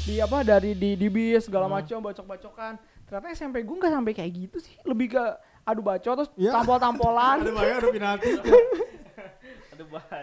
[0.02, 1.78] di apa dari di di bis segala Hmm.
[1.78, 2.74] macam bacok-bacokan.
[3.06, 5.24] Ternyata SMP gua nggak sampai kayak gitu sih, lebih ke
[5.64, 6.52] adu bacot terus Ya.
[6.54, 7.36] tampol-tampolan.
[7.40, 8.30] Ada banyak ada penalti.
[9.72, 10.14] ada baca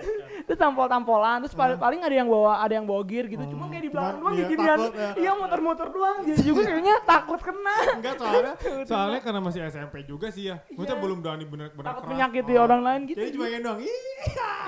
[0.44, 3.50] terus tampol-tampolan terus paling, paling ada yang bawa ada yang bawa gear gitu Hmm.
[3.50, 5.10] cuma kayak di belakang doang dia ginian takut ya.
[5.16, 8.52] iya muter-muter doang jadi juga kayaknya takut kena Enggak soalnya
[8.90, 10.56] soalnya karena masih SMP juga sih ya.
[10.68, 11.02] Maksudnya Iya.
[11.02, 12.62] belum berani bener-bener takut menyakiti Oh.
[12.62, 13.80] orang lain gitu Jadi cuma yang doang.
[13.80, 14.04] Ih.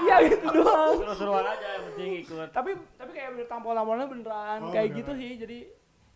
[0.00, 4.70] iya gitu doang seru-seruan aja yang penting ikut tapi tapi kayak bener tampol-tampolannya beneran Oh,
[4.70, 5.58] kayak gitu sih jadi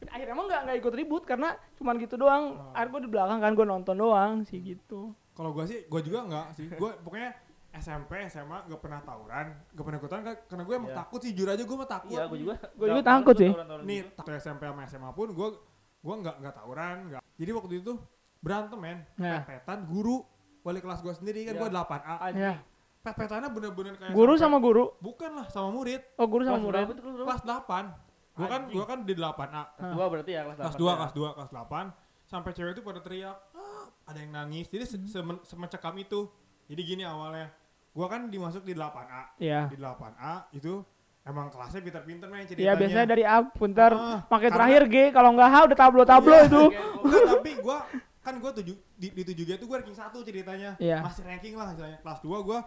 [0.07, 2.73] akhirnya emang nggak nggak ikut ribut karena cuman gitu doang Oh.
[2.73, 6.23] akhirnya gue di belakang kan gue nonton doang sih gitu Kalau gua sih, gua juga
[6.23, 6.71] enggak sih.
[6.71, 7.35] Gua pokoknya
[7.75, 10.99] SMP, SMA gak pernah tawuran, gak pernah ikutan karena gue emang Iya.
[11.01, 12.11] takut sih jujur aja gue mah takut.
[12.13, 13.51] iya gue juga Gua juga takut sih.
[13.83, 14.15] Nih, gitu.
[14.15, 15.49] takut SMP sama SMA pun gue
[16.01, 17.23] gue nggak nggak tawuran, nggak.
[17.35, 17.93] Jadi waktu itu
[18.39, 19.43] berantem men, Nah.
[19.43, 20.23] pet-petan guru
[20.63, 21.61] wali kelas gue sendiri kan Iya.
[21.61, 22.15] gue 8A.
[22.23, 22.39] Anjing.
[22.41, 22.55] ya
[23.03, 26.01] Pet-petannya bener-bener kayak guru sampai- sama guru bukan lah sama murid.
[26.15, 26.87] oh guru sama Kelas murid?
[27.21, 27.85] Kelas 8.
[28.35, 29.63] Gue kan gua kan di 8A.
[29.73, 30.97] kelas dua berarti ya kelas Kelas delapan 2, ya.
[30.97, 31.87] kelas 2, kelas 8
[32.25, 34.67] sampai cewek itu pada teriak, "Ah, ada yang nangis.
[34.67, 36.27] Jadi se- semen- semecekam itu.
[36.65, 37.53] Jadi gini awalnya.
[37.91, 39.39] Gua kan dimasuk di 8A.
[39.39, 40.83] ya Di 8A itu
[41.23, 42.67] emang kelasnya pinter-pinter main ceritanya.
[42.67, 46.35] Iya biasanya dari A punter Ah, pakai karena- terakhir G kalau nggak H udah tablo-tablo
[46.35, 46.45] Iya.
[46.45, 46.63] itu
[47.01, 47.77] Enggak, tapi gua
[48.19, 50.75] kan gua tujuh di, di tujuh G itu gua ranking satu ceritanya.
[50.77, 51.01] Iya.
[51.01, 51.97] Masih ranking lah misalnya.
[51.99, 52.67] Kelas 2 gua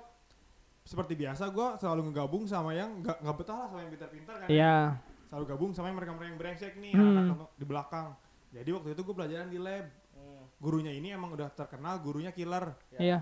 [0.81, 4.47] seperti biasa gua selalu ngegabung sama yang nggak nggak betah lah sama yang pintar-pintar kan.
[4.47, 4.95] Iya
[5.27, 7.35] Selalu gabung sama yang mereka-mereka yang brengsek nih Hmm.
[7.35, 8.07] anak di belakang.
[8.49, 9.85] Jadi waktu itu gua pelajaran di lab.
[10.13, 10.43] Hmm.
[10.57, 12.73] Gurunya ini emang udah terkenal gurunya killer.
[12.93, 13.21] iya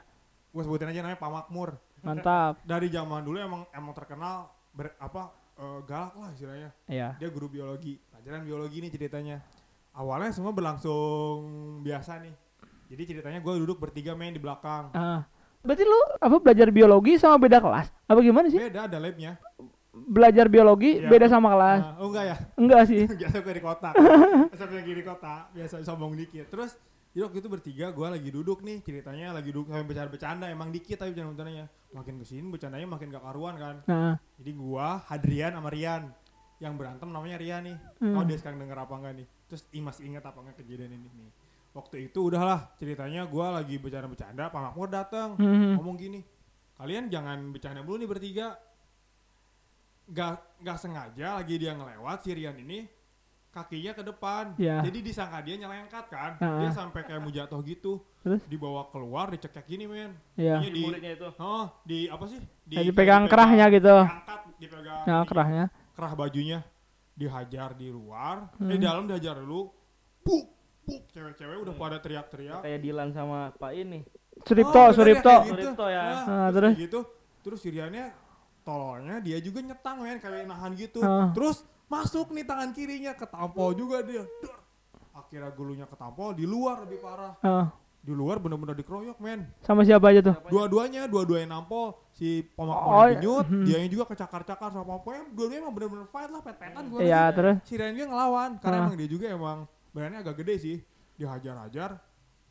[0.50, 1.70] Gua sebutin aja namanya Pak Makmur.
[2.00, 6.70] mantap Dari zaman dulu emang emang terkenal ber, apa eh, galak lah istilahnya.
[6.86, 9.38] iya dia guru biologi pelajaran biologi nih ceritanya
[9.92, 11.42] awalnya semua berlangsung
[11.82, 12.36] biasa nih
[12.86, 15.26] jadi ceritanya gue duduk bertiga main di belakang Ah.
[15.60, 17.90] Berarti lu apa belajar biologi sama beda kelas?
[18.06, 18.62] Apa gimana sih?
[18.62, 19.42] beda ada labnya
[19.98, 21.08] Belajar biologi Iya.
[21.08, 21.82] beda sama kelas?
[21.98, 23.04] Oh enggak ya Enggak sih.
[23.22, 23.90] biasa gue di kota
[24.52, 26.76] sampai lagi di kota biasa sombong dikit terus
[27.12, 30.98] jadi waktu itu bertiga gue lagi duduk nih ceritanya lagi duduk sampai bercanda-bercanda emang dikit
[30.98, 35.52] tapi bercanda bercandanya makin ke sini bercandanya makin gak karuan kan Nah, jadi gue Hadrian
[35.54, 36.04] sama Rian
[36.56, 37.76] yang berantem namanya Ria nih.
[38.00, 38.16] Hmm.
[38.16, 39.28] Oh dia sekarang denger apa enggak nih?
[39.46, 41.32] Terus i- masih ingat apa enggak kejadian ini nih?
[41.72, 45.76] Waktu itu udahlah ceritanya gua lagi bercanda-bercanda, Pak Makmur datang Hmm.
[45.76, 46.24] ngomong gini,
[46.74, 48.56] kalian jangan bercanda dulu nih bertiga.
[50.06, 52.86] Gak, gak sengaja lagi dia ngelewat si Rian ini
[53.50, 54.54] kakinya ke depan.
[54.56, 54.84] Ya.
[54.84, 56.32] Jadi disangka dia nyelengkat kan.
[56.38, 56.60] Ah.
[56.60, 58.04] Dia sampai kayak mau jatuh gitu.
[58.22, 58.44] Terus?
[58.46, 60.12] Dibawa keluar dicekek gini men.
[60.36, 60.60] Iya.
[60.60, 61.28] Ini Di di, mulutnya itu.
[61.40, 62.38] oh, di apa sih?
[62.68, 63.96] Ya, dipegang kerahnya gitu.
[63.98, 65.64] Diangkat, dipegang Ya di- kerahnya.
[65.96, 66.60] kerah bajunya.
[67.16, 68.52] Dihajar di luar.
[68.60, 68.70] Hmm.
[68.70, 69.72] Eh dalam dihajar dulu.
[70.20, 70.52] Puk,
[70.84, 71.02] puk.
[71.10, 72.60] Cewek-cewek udah pada teriak-teriak.
[72.60, 74.04] Kayak Dilan sama Pak ini.
[74.44, 75.36] Suripto, Oh, ya, Suripto.
[75.42, 75.52] gitu.
[75.56, 76.04] Suripto ya.
[76.04, 76.84] Nah, Ah, terus terus?
[76.84, 77.00] gitu.
[77.40, 78.06] Terus Siriannya
[78.66, 81.00] tololnya dia juga nyetang men kayak nahan gitu.
[81.00, 81.30] Ah.
[81.32, 84.26] Terus masuk nih tangan kirinya ketampol juga dia.
[85.14, 87.38] Akhirnya gulunya ketampol di luar lebih parah.
[87.40, 87.70] Ah,
[88.02, 89.50] Di luar bener-bener dikeroyok men.
[89.62, 90.36] sama siapa aja tuh?
[90.46, 91.98] Dua-duanya, dua-duanya nampol.
[92.12, 93.06] Si Oh, pemakmur iya.
[93.18, 93.66] genyut, Hmm.
[93.66, 97.74] dia juga kecakar-cakar sama pokoknya dua-duanya emang bener-bener fight lah, pet-petan gua Iya, terus Si
[97.74, 98.84] Rian juga ngelawan karena Ah.
[98.86, 99.58] emang dia juga emang
[99.90, 100.78] badannya agak gede sih.
[101.18, 101.98] Dihajar-hajar.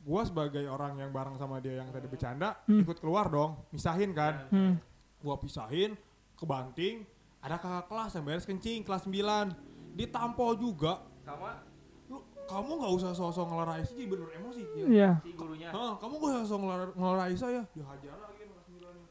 [0.03, 2.83] Gua sebagai orang yang bareng sama dia yang tadi bercanda, Hmm.
[2.83, 4.51] ikut keluar dong, misahin kan.
[4.51, 4.75] hmm.
[5.23, 5.95] Gua pisahin,
[6.35, 7.07] kebanting,
[7.41, 9.53] ada kakak kelas yang beres kencing, kelas 9.
[9.95, 11.05] Ditampol juga.
[11.23, 11.63] Sama
[12.05, 14.63] Lu, kamu nggak usah sosok ngelerai sih, jadi bener emosi.
[14.85, 15.11] Iya.
[15.25, 15.73] si gurunya.
[15.73, 17.63] Hah, kamu gak usah sosok ngelar- ngelerai saya.
[17.73, 19.09] Dihajar lagi sama kelas 9 nya.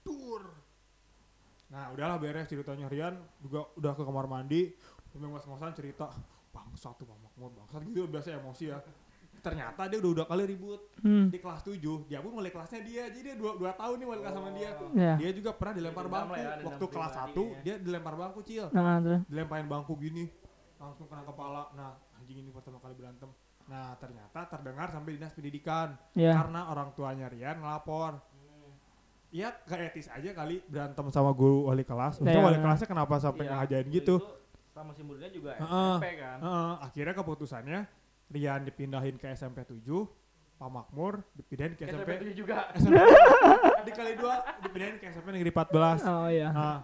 [0.00, 0.42] Tur.
[1.70, 4.72] Nah, udahlah beres ceritanya Rian juga udah ke kamar mandi.
[5.12, 6.08] Sambil ngos-ngosan cerita,
[6.50, 8.78] bangsat tuh Pak Makmur, bangsat gitu biasa emosi ya.
[9.40, 11.26] Ternyata dia udah udah kali ribut Hmm.
[11.28, 12.04] di kelas 7.
[12.06, 13.08] Dia pun wali kelasnya dia.
[13.08, 14.70] Jadi dia 2, dua tahun nih wali kelas sama dia.
[14.92, 15.14] Iya.
[15.16, 16.32] Dia juga pernah dilempar Dendam bangku.
[16.32, 17.60] lah ya, Waktu kelas 1 ya.
[17.62, 18.66] dia dilempar bangku, Cil.
[18.70, 19.20] Nah, terus.
[19.26, 20.24] Dilemparin bangku gini.
[20.76, 21.62] Langsung kena kepala.
[21.72, 23.28] Nah, anjing ini pertama kali berantem.
[23.66, 26.34] Nah, ternyata terdengar sampai dinas pendidikan Iya.
[26.34, 28.20] karena orang tuanya Rian ngelapor.
[29.30, 32.18] Ya gak etis aja kali berantem sama guru wali kelas.
[32.18, 32.44] Maksudnya Iya.
[32.44, 34.16] wali kelasnya kenapa sampai Iya, ngajain gitu?
[34.18, 34.38] itu
[34.70, 35.94] Sama si muridnya juga Heeh.
[35.96, 36.38] SMP kan.
[36.40, 37.80] Heeh, akhirnya keputusannya
[38.30, 39.82] Rian dipindahin ke SMP 7,
[40.54, 42.70] Pak Makmur dipindahin ke SMP SMP tujuh juga.
[42.72, 42.94] SMP
[43.88, 46.06] dikali dua dipindahin ke SMP negeri 14.
[46.06, 46.48] Oh iya.
[46.48, 46.78] Nah,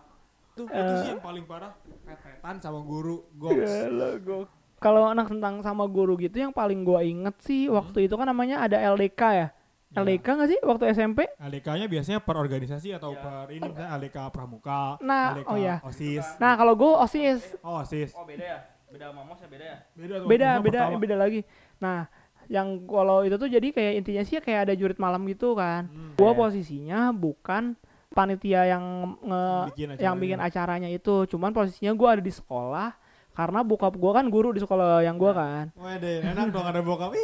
[0.53, 1.71] tuh itu sih yang paling parah
[2.03, 3.63] pet-petan sama guru goks.
[3.63, 4.47] Gila, gok.
[4.77, 8.61] Kalau anak tentang sama guru gitu yang paling gua inget sih waktu itu kan namanya
[8.61, 9.49] ada LDK ya.
[9.87, 10.03] Ya.
[10.03, 11.31] LDK nggak sih waktu SMP?
[11.39, 13.23] LDK-nya biasanya per organisasi atau Iya.
[13.23, 15.77] per ini misalnya LDK Pramuka, Nah, LDK oh iya.
[15.81, 16.27] OSIS.
[16.37, 18.11] Nah kalau gue OSIS Oh, OSIS.
[18.13, 18.59] Oh beda ya?
[18.87, 19.79] Beda sama Mos ya beda ya?
[19.93, 20.27] Beda tuh.
[20.27, 20.99] beda beda pertama.
[20.99, 21.41] beda lagi.
[21.77, 21.99] Nah
[22.47, 25.87] yang kalau itu tuh jadi kayak intinya sih kayak ada jurit malam gitu kan.
[25.87, 26.15] Hmm.
[26.15, 26.39] Gua Iya.
[26.39, 27.75] posisinya bukan
[28.09, 28.85] panitia yang
[29.21, 32.95] nge Bikin yang bikin acaranya itu, cuman posisinya gua ada di sekolah
[33.33, 35.65] karena bokap gua kan guru di sekolah yang gua kan.
[35.75, 37.13] Wede, enak dong ada bokap.
[37.13, 37.21] Ih,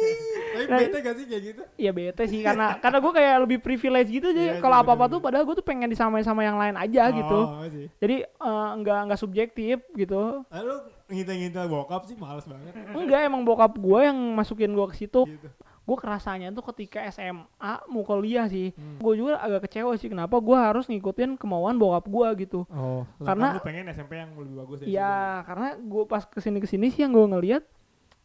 [0.53, 1.61] tapi Nah, bete gak sih kayak gitu?
[1.75, 4.91] Iya bete sih karena karena gua kayak lebih privilege gitu Iya jadi sih, kalau apa-apa
[5.01, 5.13] bener-bener.
[5.13, 7.39] tuh padahal gua tuh pengen disamain sama yang lain aja gitu.
[7.49, 7.87] Oh, sih.
[7.97, 10.43] Jadi eh, nggak nggak subjektif gitu.
[10.45, 10.75] Lalu
[11.13, 12.73] ngintai-ngintai bokap sih males banget.
[12.91, 15.23] Enggak emang bokap gua yang masukin gua ke situ.
[15.25, 15.49] Gitu.
[15.83, 17.51] gue kerasanya tuh ketika SMA
[17.91, 19.03] mau kuliah sih Hmm.
[19.03, 23.51] gue juga agak kecewa sih kenapa gue harus ngikutin kemauan bokap gue gitu Oh, Karena-
[23.51, 26.67] karena lu pengen SMP yang lebih bagus dari Iya karena gue pas ke sini ke
[26.67, 27.67] sini sih yang gue ngeliat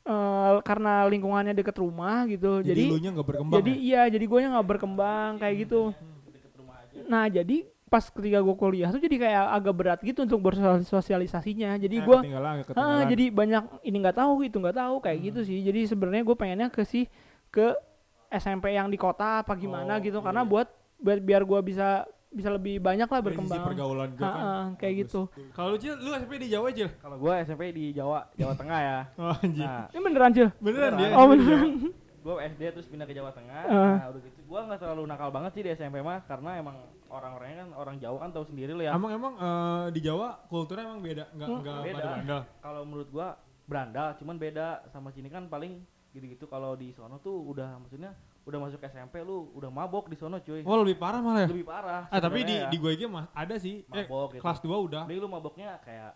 [0.05, 2.63] eh, karena lingkungannya deket rumah gitu.
[2.63, 3.79] Jadi, jadi lu nya gak berkembang jadi ya?
[3.83, 5.81] iya jadi gue nggak berkembang kayak gitu
[6.31, 6.99] Deket rumah aja.
[7.05, 7.57] nah jadi
[7.89, 12.19] pas ketika gue kuliah tuh jadi kayak agak berat gitu untuk bersosialisasinya jadi Eh, gue
[12.75, 15.49] Ah, jadi banyak ini nggak tahu itu nggak tahu kayak gitu Hmm.
[15.49, 15.59] sih.
[15.63, 17.09] Jadi sebenarnya gue pengennya ke sih
[17.47, 17.73] ke
[18.29, 20.49] SMP yang di kota apa gimana Oh, gitu iya, karena iya.
[20.49, 21.89] buat biar, biar gue bisa
[22.29, 23.65] bisa lebih banyak lah Dari sisi berkembang.
[23.67, 24.45] pergaulan juga Ah, kan.
[24.77, 25.21] kayak gitu.
[25.51, 26.93] Kalau lu Cil, lu SMP di Jawa Cil?
[26.95, 28.99] Kalau gua SMP di Jawa, Jawa Tengah ya.
[29.19, 29.65] Oh anjir.
[29.65, 30.49] Nah, Ini beneran cil?
[30.59, 31.01] beneran beneran.
[31.01, 31.09] dia?
[31.11, 31.73] Oh SMP di beneran.
[32.29, 33.63] Gua SD terus pindah ke Jawa Tengah.
[33.65, 33.97] Ah.
[34.05, 34.41] Nah, udah gitu.
[34.45, 36.77] Gua nggak terlalu nakal banget sih di SMP mah karena emang
[37.09, 38.93] orang-orangnya kan orang Jawa kan tahu sendiri lo ya.
[38.93, 41.97] Emang emang eh, di Jawa kulturnya emang beda, enggak Hmm, enggak beda.
[41.97, 42.41] pada bandel.
[42.61, 43.29] Kalau menurut gua
[43.65, 45.81] berandal, cuman beda sama sini kan paling
[46.13, 48.13] gitu-gitu kalau di sono tuh udah maksudnya
[48.45, 50.61] udah masuk SMP lu udah mabok di sono cuy.
[50.69, 51.49] Oh lebih parah malah ya?
[51.49, 52.13] Lebih parah.
[52.13, 52.69] Ah tapi di ya.
[52.69, 53.89] di gue mah ada sih.
[53.89, 54.45] Eh, mabok gitu.
[54.45, 55.03] kelas 2 udah.
[55.09, 56.13] Jadi lu maboknya kayak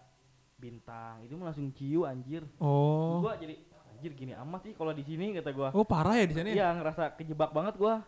[0.62, 2.46] bintang, itu langsung ciu anjir.
[2.62, 3.18] Oh.
[3.18, 3.58] Gua jadi
[4.02, 5.70] anjir gini amat sih kalau di sini kata gua.
[5.70, 6.54] Oh parah ya di sana ya?
[6.58, 8.02] Iya, ngerasa kejebak banget gua.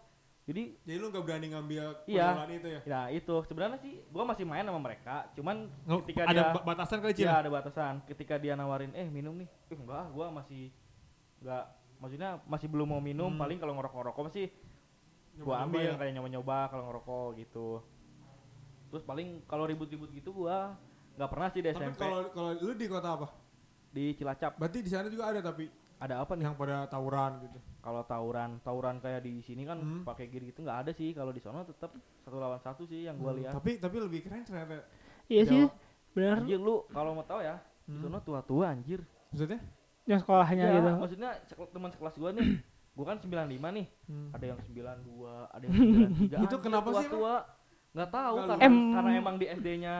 [0.44, 2.34] Jadi Jadi lu gak berani ngambil Iya.
[2.50, 2.80] itu ya?
[2.84, 6.64] ya itu sebenarnya sih gua masih main sama mereka, cuman Nggak- ketika ada dia ba-
[6.66, 7.12] batasan kali?
[7.14, 7.94] Iya ada batasan.
[8.04, 10.74] Ketika dia nawarin, eh minum nih, eh enggak, gua masih
[11.38, 11.64] enggak,
[11.96, 13.30] maksudnya masih belum mau minum.
[13.30, 13.38] Hmm.
[13.38, 14.46] Paling kalau ngerokok-ngerokok masih
[15.38, 15.94] gua ambil ya?
[15.94, 17.68] kayak nyoba-nyoba kalau ngerokok gitu.
[18.90, 20.74] Terus paling kalau ribut-ribut gitu gua
[21.14, 23.28] nggak pernah sih di Tapi SMP kalau kalau lu di kota apa?
[23.94, 24.58] di Cilacap.
[24.58, 26.44] Berarti di sana juga ada tapi Ada apa nih?
[26.44, 27.58] yang pada tawuran gitu.
[27.78, 30.02] Kalau tawuran, tawuran kayak di sini kan Hmm.
[30.02, 31.12] pakai gear gitu nggak ada sih.
[31.12, 33.52] Kalau di sana tetap satu lawan satu sih yang gua Hmm, lihat.
[33.54, 34.84] Tapi tapi lebih keren ternyata.
[35.26, 35.72] Iya sih Jawa.
[36.12, 36.36] bener.
[36.40, 38.02] Anjir lu kalau mau tahu ya, di Hmm.
[38.02, 39.60] sono tua-tua anjir Maksudnya?
[40.04, 41.30] yang sekolahnya ya, gitu maksudnya
[41.72, 42.44] teman sekelas gua nih
[42.96, 44.28] gua kan 95 nih Hmm.
[44.30, 47.34] ada yang 92 ada yang 93 Itu kenapa sih, tua
[47.94, 49.94] nggak tahu Nggak karena, Em- karena emang di SD-nya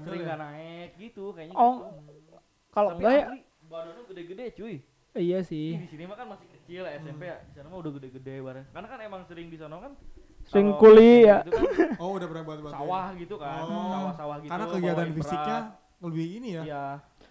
[0.00, 0.26] sering ya?
[0.26, 1.74] nggak naik gitu kayaknya Oh,
[2.08, 2.34] gitu.
[2.70, 3.26] kalau enggak ya
[3.62, 4.76] badannya gede-gede cuy
[5.12, 7.78] iya Ih, sih di sini mah kan masih kecil ya SMP ya di sana mah
[7.78, 9.92] udah gede-gede bareng karena kan emang sering di sana kan
[10.42, 11.42] Sering kuli ya.
[11.42, 11.66] gitu kan
[12.02, 13.92] Oh udah pernah buat buat sawah gitu kan Oh.
[13.92, 15.16] sawah-sawah gitu Karena kegiatan berat.
[15.16, 15.58] fisiknya
[16.00, 16.62] lebih ini ya.
[16.64, 16.84] iya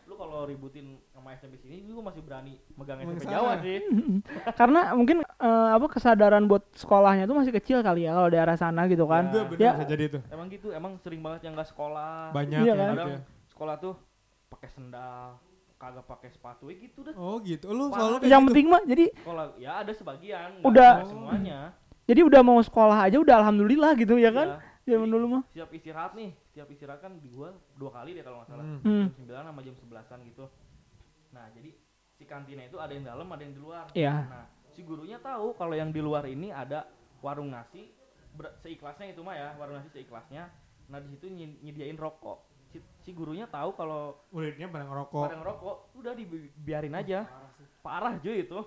[0.03, 3.77] lu kalau ributin sama SMP sini lu masih berani megang SMP Megang Jawa sih
[4.59, 8.85] karena mungkin eh, apa kesadaran buat sekolahnya tuh masih kecil kali ya kalau daerah sana
[8.85, 9.71] gitu kan Juga bener Ya.
[9.73, 10.19] bisa jadi itu.
[10.27, 12.93] emang gitu emang sering banget yang nggak sekolah Banyak Iya ya kan?
[12.95, 13.19] gitu ya.
[13.47, 13.93] sekolah tuh
[14.49, 15.37] pakai sendal
[15.79, 17.65] kagak pakai sepatu ya gitu dah Oh gitu.
[17.67, 18.47] Lu selalu yang gitu?
[18.51, 20.91] penting mah jadi sekolah ya ada sebagian Udah.
[20.97, 21.59] nggak semuanya
[22.03, 24.97] jadi udah mau sekolah aja udah alhamdulillah gitu ya kan Iya.
[24.97, 28.41] zaman dulu mah siap istirahat nih siap istirahat kan di gua dua kali deh kalau
[28.41, 28.81] nggak salah Hmm.
[28.81, 29.05] Hmm.
[29.21, 30.45] jam 9 sama jam 11an gitu
[31.29, 31.69] nah jadi
[32.11, 34.13] si kantinnya itu ada yang dalam ada yang di luar Iya.
[34.25, 36.89] nah si gurunya tahu kalau yang di luar ini ada
[37.19, 37.93] warung nasi
[38.57, 40.49] seikhlasnya itu mah ya warung nasi seikhlasnya
[40.87, 41.29] nah di situ
[41.61, 45.25] nyediain rokok si, si gurunya tahu kalau Muridnya pada ngerokok.
[45.25, 47.25] pada ngerokok udah dibiarin aja
[47.79, 48.59] parah cuy itu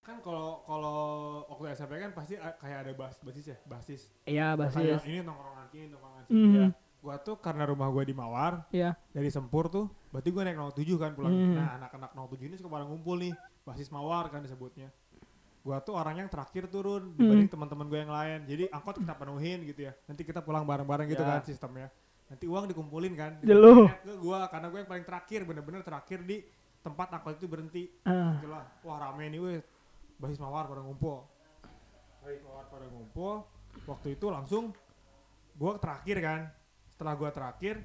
[0.00, 0.98] Kan kalau kalau
[1.46, 4.00] waktu SMP kan pasti kayak ada bas basis ya, basis.
[4.24, 6.40] iya Kayak basis ini nongkrongan sini, nongkrongan sini.
[6.40, 6.56] Mhm.
[6.56, 6.68] Ya.
[7.00, 8.96] Gua tuh karena rumah gua di Mawar, Iya.
[9.10, 11.32] dari Sempur tuh, berarti gua naik 07 kan pulang.
[11.32, 11.52] Hmm.
[11.52, 14.88] Nah, anak-anak 07 ini suka pada ngumpul nih, basis Mawar kan disebutnya.
[15.60, 18.38] Gua tuh orang yang terakhir turun dibanding teman-teman gue yang lain.
[18.48, 19.92] Jadi angkot kita penuhin gitu ya.
[20.08, 21.36] Nanti kita pulang bareng-bareng gitu Ya.
[21.36, 21.88] kan sistemnya.
[22.32, 23.36] Nanti uang dikumpulin kan.
[23.44, 23.84] Jeluh.
[23.92, 26.40] dikumpulin ke gua karena gue yang paling terakhir, bener-bener terakhir di
[26.80, 27.82] tempat angkot itu berhenti.
[28.08, 28.40] Ah.
[28.40, 28.64] Gitu lah.
[28.80, 29.60] Wah rame nih weh.
[30.16, 31.28] Basis Mawar pada ngumpul.
[32.24, 33.44] Basis Mawar pada ngumpul.
[33.84, 34.72] Waktu itu langsung
[35.54, 36.40] gua terakhir kan.
[36.88, 37.84] Setelah gua terakhir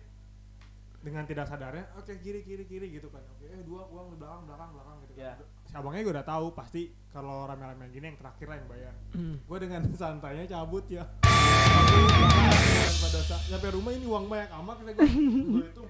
[0.99, 3.21] dengan tidak sadarnya, oke kiri kiri kiri gitu kan.
[3.35, 5.35] Oke, eh dua uang di belakang belakang belakang gitu Ya.
[5.37, 5.47] kan.
[5.75, 8.93] Si abangnya gue udah tahu pasti kalau rame-rame gini yang terakhir lah yang bayar.
[9.11, 9.35] Hmm.
[9.43, 11.03] Gue dengan santainya cabut ya.
[13.03, 13.19] Pada
[13.51, 15.03] nyampe rumah ini uang banyak amat kata gue.
[15.51, 15.83] Gue itu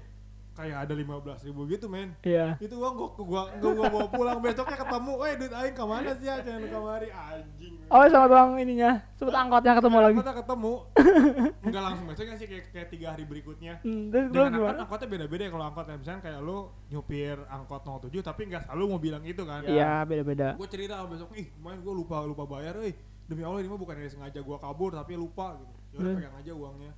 [0.56, 2.16] kayak ada 15 ribu gitu men.
[2.24, 2.56] Iya.
[2.64, 4.38] Itu uang gua gua gua, gua bawa pulang.
[4.40, 6.36] Besoknya ketemu eh duit aing ke mana sih ya?
[6.40, 7.76] Jangan kamari anjing.
[7.92, 8.92] Oh sama tuang ininya.
[9.20, 10.16] Sebut angkotnya ketemu lagi.
[10.24, 10.74] kita ketemu.
[11.68, 13.74] Enggak langsung besoknya sih kayak, kayak tiga hari berikutnya.
[13.84, 15.86] Hmm, terus lu dengan angkot angkotnya beda-beda ya kalau angkot.
[16.00, 16.58] Misalnya kayak lu
[16.90, 19.62] nyupir angkot 07 tapi nggak selalu mau bilang itu kan.
[19.68, 22.96] Iya beda beda gue cerita besok ih main gue lupa lupa bayar eh.
[23.26, 25.74] Demi allah ini mah bukan dari sengaja gue kabur tapi lupa gitu.
[25.98, 26.92] Ya pegang aja uangnya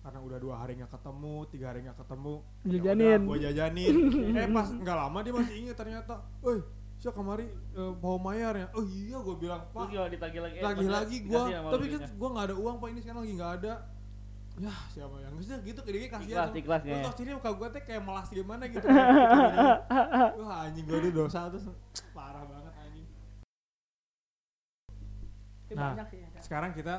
[0.00, 2.34] karena udah dua hari nggak ketemu tiga hari nggak ketemu
[2.64, 3.20] Jajanin.
[3.22, 3.94] gue jajanin
[4.38, 6.60] eh pas nggak lama dia masih inget ternyata eh
[6.96, 10.56] siapa kemari eh, mau mayar ya oh iya gue bilang Terus pak ditagih lagi?
[10.56, 13.52] Eh, lagi lagi gue tapi kan gue nggak ada uang pak ini sekarang lagi nggak
[13.58, 13.74] ada
[14.58, 17.06] ya siapa yang bisa gitu kayak dia kasihan Ikhlas, ikhlas Terus kayaknya.
[17.06, 19.06] tau sini muka gue tuh kayak melas gimana gitu kan.
[20.40, 21.64] wah anjing gue udah dosa terus
[22.10, 23.06] parah banget anjing
[25.70, 26.94] Nah, kayak- sekarang kita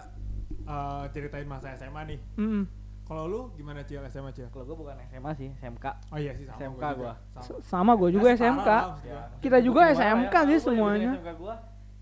[0.63, 2.63] eh, ceritain masa SMA nih Hmm.
[3.11, 5.85] Kalau lu gimana Cil SMA Cil Kalau gua bukan SMA sih, SMK.
[6.07, 6.95] oh iya sih sama SMK gua juga.
[6.95, 7.13] gua.
[7.35, 7.59] Sama.
[7.61, 8.69] Sama gue juga Ya, SMK.
[9.37, 10.47] Kita juga SMK ya?
[10.47, 11.11] sih Gua semuanya.
[11.13, 11.53] SMK gua,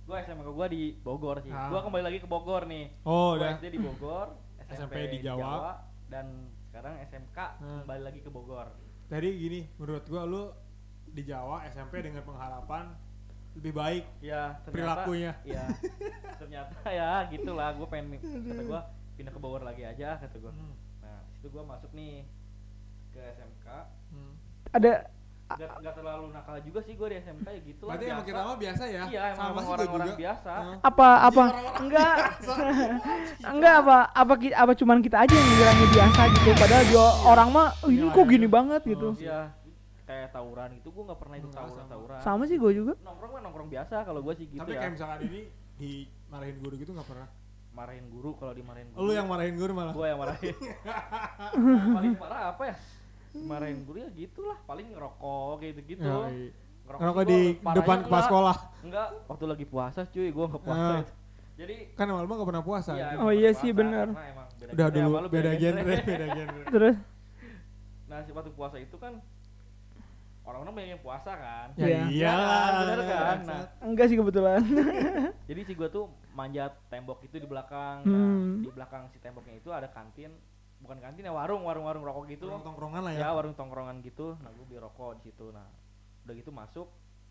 [0.05, 1.49] gua SMK gua di Bogor sih.
[1.49, 1.65] Ah.
[1.67, 2.85] Gua kembali lagi ke Bogor nih.
[3.03, 4.27] oh Gua udah SD di Bogor,
[4.67, 5.81] SMP di Jawa.
[6.05, 6.25] dan
[6.63, 7.81] sekarang SMK Hmm.
[7.83, 8.69] kembali lagi ke Bogor.
[9.07, 10.53] jadi gini menurut gua lu
[11.07, 12.93] di Jawa SMP dengan pengharapan
[13.55, 14.69] lebih baik Ya, ternyata
[15.01, 15.65] perilakunya ya.
[16.35, 18.81] ternyata ya gitulah gua pengen kata gua
[19.15, 20.53] pindah ke Bogor lagi aja kata gua.
[20.53, 20.77] Hmm.
[21.39, 22.27] Situ gua masuk nih
[23.09, 23.65] ke SMK.
[24.09, 24.33] Hmm.
[24.69, 25.07] Ada
[25.49, 27.95] Gak, gak terlalu nakal juga sih gua di SMK ya gitu lah.
[27.95, 28.29] berarti emang biasa.
[28.29, 30.51] kita mah biasa ya Iya, emang sama orang-orang biasa.
[30.53, 30.77] Heeh.
[30.83, 32.13] apa apa Iya, enggak
[33.49, 37.49] enggak apa apa ki- apa cuman kita aja yang bilangnya biasa gitu padahal dia orang
[37.49, 38.29] mah "Oh, ini Iya, kok iya.
[38.29, 39.39] gini banget gitu Iya,
[40.05, 41.91] kayak tawuran gitu gua nggak pernah ikut Enggak, tawuran sama.
[41.91, 42.19] tawuran.
[42.21, 44.79] sama sih gue juga Nongkrong mah nongkrong biasa kalau gua sih gitu tapi ya.
[44.79, 45.39] kayak misalkan ini
[45.75, 47.25] dimarahin guru gitu nggak pernah
[47.79, 49.07] Marahin guru kalau dimarahin guru.
[49.07, 50.55] lu yang marahin guru malah gua yang marahin.
[51.95, 52.75] paling parah apa ya?
[53.39, 56.03] Marahin guru ya gitulah, paling ngerokok gitu-gitu.
[56.03, 56.51] Ya, iya.
[56.83, 60.83] Ngerokok di depan kepala enggak- sekolah Enggak, waktu lagi puasa cuy, gua nggak puasa.
[60.83, 60.99] Ah.
[60.99, 61.13] itu.
[61.59, 63.19] Jadi kan malam nggak pernah puasa iya, gitu.
[63.23, 64.11] Oh iya sih, beda
[64.69, 66.95] udah dulu lu, beda genre beda genre terus
[68.09, 69.21] Nah, si waktu puasa itu kan
[70.49, 71.67] orang-orang banyak yang puasa kan.
[71.77, 72.01] ya Iya.
[72.09, 73.37] iya kan, bener kan?
[73.45, 74.61] Nah, enggak sih kebetulan
[75.49, 78.01] jadi si gua tuh manjat tembok itu di belakang.
[78.03, 78.11] Hmm.
[78.11, 78.33] Nah,
[78.65, 80.33] di belakang si temboknya itu ada kantin,
[80.79, 82.49] bukan kantin ya warung, warung-warung rokok gitu.
[82.49, 85.65] Orang tongkrongan lah ya ya warung tongkrongan gitu nah gue beli rokok di situ nah
[86.25, 86.87] udah gitu masuk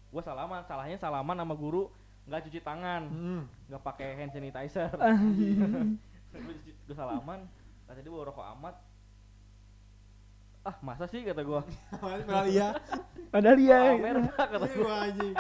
[0.09, 1.93] gue salaman salahnya salaman sama guru
[2.25, 3.43] nggak cuci tangan Hmm.
[3.69, 4.89] nggak pakai hand sanitizer
[6.89, 7.45] gue salaman
[7.85, 8.75] kata dia bawa rokok amat
[10.69, 12.69] ah masa sih kata gua Padahal iya.
[13.27, 13.79] padahal iya
[14.37, 15.35] kata Iya, gua anjing.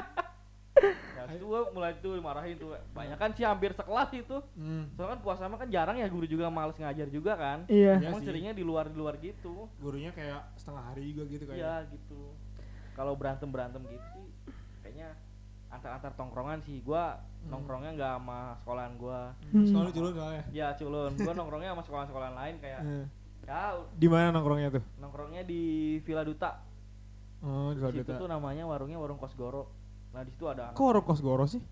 [1.18, 4.88] ya itu gua mulai tuh dimarahin tuh banyak kan sih hampir sekelas itu Hmm.
[4.90, 8.08] soalnya kan puasa mah kan jarang ya guru juga males ngajar juga kan iya Iya
[8.08, 11.58] emang seringnya di luar di luar gitu Gurunya kayak setengah hari juga gitu kayak.
[11.58, 12.32] iya gitu
[12.94, 14.26] kalau berantem berantem gitu sih
[14.80, 15.12] kayaknya
[15.68, 17.54] antar antar tongkrongan sih gua Hmm.
[17.54, 19.62] nongkrongnya nggak sama sekolahan gua Hmm.
[19.64, 20.42] Soalnya culun soalnya.
[20.50, 23.04] ya culun gua nongkrongnya sama sekolah sekolahan lain kayak Eh.
[23.48, 24.84] Ya Di mana nongkrongnya tuh?
[24.98, 25.62] nongkrongnya di
[25.98, 26.60] Villa Duta
[27.38, 28.18] Oh, di di situ Sodeta.
[28.18, 29.72] tuh namanya warungnya warung Kosgoro
[30.08, 31.62] nah di situ ada anak- Kok orang kos goro sih?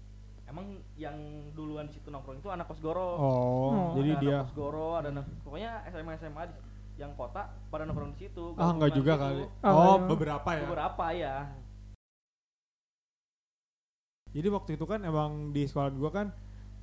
[0.46, 0.62] emang
[0.94, 1.16] yang
[1.52, 3.70] duluan di situ nongkrong itu anak Kosgoro Oh, Oh.
[3.94, 6.54] jadi ada dia anak Kosgoro ada anak pokoknya SMA SMA di,
[6.96, 9.44] yang kota pada nongkrong di situ Ah, enggak juga kali.
[9.58, 10.06] Oh, Oh, iya.
[10.06, 10.62] beberapa ya.
[10.62, 11.36] beberapa ya
[14.28, 16.26] Jadi waktu itu kan emang di sekolah gua kan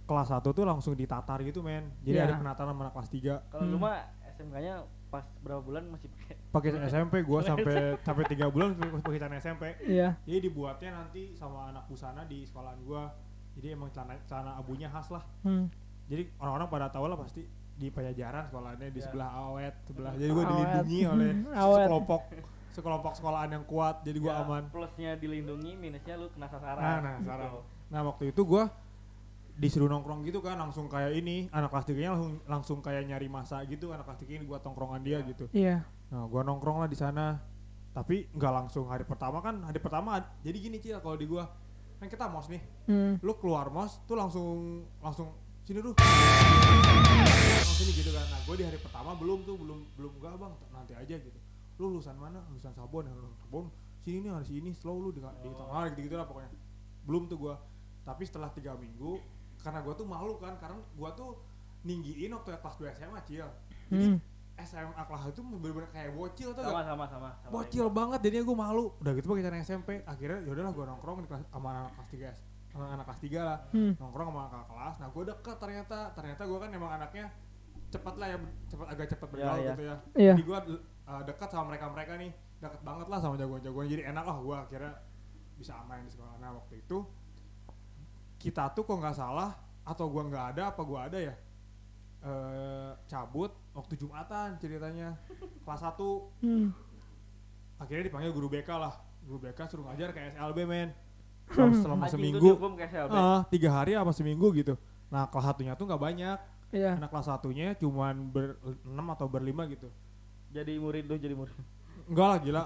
[0.03, 1.85] kelas 1 tuh langsung ditatar gitu, men.
[2.01, 2.25] Jadi Iya.
[2.27, 3.33] ada penataran sama anak kelas 3.
[3.47, 3.71] kalau Hmm.
[3.71, 3.95] lu mah
[4.43, 4.75] SMK-nya
[5.07, 8.67] pas berapa bulan masih pakai Pakai SMP gua sampai sampai 3 bulan
[8.99, 9.63] pakai celana SMP.
[9.83, 13.07] iya Jadi dibuatnya nanti sama anak busana di sekolahan gua.
[13.53, 15.23] Jadi emang celana celana abunya khas lah.
[15.41, 15.69] Hmm.
[16.05, 19.05] Jadi orang-orang pada tahu lah pasti di Pajajaran sekolahnya di Ya.
[19.07, 20.11] sebelah awet sebelah.
[20.13, 20.51] Jadi gua Awet.
[20.51, 21.85] dilindungi oleh Hmm, awet.
[21.85, 22.21] sekelompok
[22.73, 23.95] sekelompok sekolahan yang kuat.
[24.01, 24.63] Jadi gua Ya, aman.
[24.67, 27.59] plusnya dilindungi minusnya lu kena sasaran Nah, nah, gitu.
[27.87, 28.65] Nah waktu itu gua
[29.53, 33.61] disuruh nongkrong gitu kan langsung kayak ini anak kelas tiganya langsung langsung kayak nyari masa
[33.63, 35.27] gitu anak kelas tiga ini buat tongkrongan dia Ya.
[35.27, 35.45] gitu.
[35.51, 35.75] iya.
[36.09, 37.37] Nah gua nongkrong lah di sana.
[37.91, 41.45] Tapi nggak langsung hari pertama kan hari pertama ad- jadi gini cil kalau di gua
[41.95, 42.61] kan kita mos nih.
[42.83, 43.15] Hmm.
[43.17, 45.29] lu keluar mos tuh langsung langsung
[45.61, 48.25] sini lu langsung sini gitu kan.
[48.27, 51.39] Nah gue di hari pertama belum tuh belum belum enggak bang nanti aja gitu.
[51.75, 52.41] Lu lulusan mana?
[52.47, 53.05] Lulusan sabon.
[53.05, 53.65] Ya lulusan sabon
[54.01, 56.49] sini nih harus ini slow lu di, di tengah gitu gitu lah pokoknya.
[57.03, 57.55] Belum tuh gua.
[58.03, 59.15] Tapi setelah tiga minggu
[59.63, 61.39] karena gua tuh malu kan karena gua tuh
[61.81, 63.47] ninggiin waktu kelas 2 SMA cil.
[63.89, 64.19] Jadi Hmm.
[64.55, 67.49] SMA kelas itu bener-bener kayak bocil tuh sama sama sama sama.
[67.49, 68.85] Bocil banget jadinya gue malu.
[69.01, 72.29] Udah gitu pakai cara SMP akhirnya yaudahlah gue nongkrong di kelas sama anak kelas tiga
[72.69, 73.57] sama anak kelas tiga lah.
[73.71, 73.93] Hmm.
[73.97, 74.95] nongkrong sama kakak kelas.
[75.01, 77.25] Nah gue deket ternyata ternyata gue kan emang anaknya
[77.89, 79.73] cepat lah ya cepat agak cepat Ya, bergaul ya.
[79.73, 79.95] gitu ya.
[80.13, 80.33] Iya.
[80.33, 80.59] Jadi gue
[81.25, 82.31] dekat sama mereka mereka nih.
[82.57, 83.87] Deket banget lah sama jagoan-jagoan.
[83.89, 84.93] Jadi enak lah gue akhirnya
[85.53, 86.37] bisa aman di sekolah.
[86.37, 86.97] Nah waktu itu
[88.43, 89.55] kita tuh kok nggak salah
[89.87, 91.35] atau gue nggak ada apa gue ada ya?
[92.23, 95.15] Eh cabut waktu jumatan ceritanya
[95.63, 96.67] kelas 1 Hmm.
[97.79, 98.99] akhirnya dipanggil guru BK lah.
[99.23, 100.91] Guru BK suruh ngajar ke SLB men.
[101.51, 102.49] Selama, selama tuh seminggu.
[102.75, 104.75] kayak ah tiga hari apa seminggu gitu.
[105.07, 106.37] Nah kelas satunya tuh nggak banyak.
[106.71, 106.99] Iya.
[106.99, 109.87] Anak kelas satunya cuman ber enam atau berlima gitu.
[110.51, 111.55] Jadi murid lu jadi murid.
[112.07, 112.63] Enggak lah gila.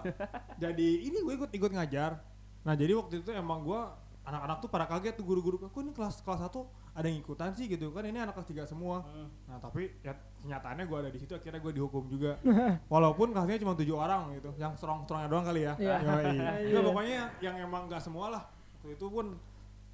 [0.57, 2.21] Jadi ini gue ikut ikut ngajar.
[2.65, 3.81] Nah jadi waktu itu emang gue
[4.27, 7.71] anak-anak tuh pada kaget tuh guru-guru kok ini kelas kelas satu ada yang ikutan sih?
[7.71, 9.07] Gitu kan ini anak kelas tiga semua.
[9.07, 9.31] Hmm.
[9.47, 10.11] nah tapi ya
[10.43, 12.35] kenyataannya gue ada di situ akhirnya gue dihukum juga.
[12.93, 15.73] Walaupun kelasnya cuma tujuh orang gitu yang strong strongnya doang kali ya.
[15.79, 15.95] Iya.
[16.03, 16.25] Yoi.
[16.37, 16.51] Iya.
[16.67, 18.43] Enggak, pokoknya yang emang nggak semua lah.
[18.83, 19.25] Waktu itu pun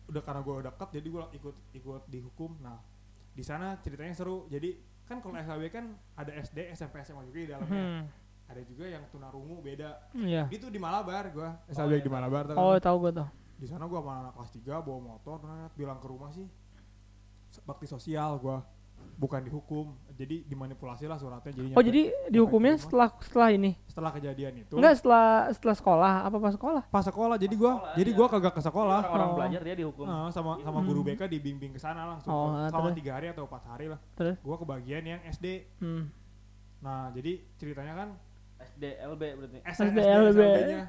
[0.09, 2.51] udah karena gue dekat jadi gue ikut ikut dihukum.
[2.65, 2.81] Nah
[3.37, 4.49] di sana ceritanya seru.
[4.49, 4.73] Jadi
[5.05, 7.85] kan kalau SLB kan ada SD SMP SMA juga di dalamnya.
[7.85, 8.03] Hmm.
[8.43, 10.09] ada juga yang tunarungu beda.
[10.17, 10.49] Iya.
[10.51, 12.11] Itu di Malabar gue SLB iya, di.
[12.11, 15.39] Malabar tuh oh tahu gue tuh di sana gue sama anak kelas 3 bawa motor
[15.39, 16.43] terus bilang ke rumah sih
[17.63, 18.57] bakti sosial gue
[19.13, 19.93] bukan dihukum.
[20.13, 23.71] Jadi dimanipulasi lah suratnya jadi oh jadi dihukumnya setelah setelah ini?
[23.89, 24.73] Setelah kejadian itu.
[24.77, 26.83] Enggak setelah setelah sekolah apa pas sekolah?
[26.87, 28.17] Pas sekolah jadi gua Sekolah, jadi iya.
[28.17, 28.99] gua kagak ke sekolah.
[29.03, 29.35] Orang-orang Oh.
[29.37, 30.05] belajar dia dihukum.
[30.05, 30.87] Nah, sama sama Hmm.
[30.87, 32.31] guru BK dibimbing ke sana langsung.
[32.31, 33.99] Oh, selama tiga hari atau empat hari lah.
[34.17, 34.37] Terus?
[34.41, 36.03] Gua kebagian yang SD hmm.
[36.83, 38.09] nah jadi ceritanya kan
[38.59, 39.57] SDLB berarti.
[39.65, 40.39] SD, SDLB.
[40.39, 40.83] nya gua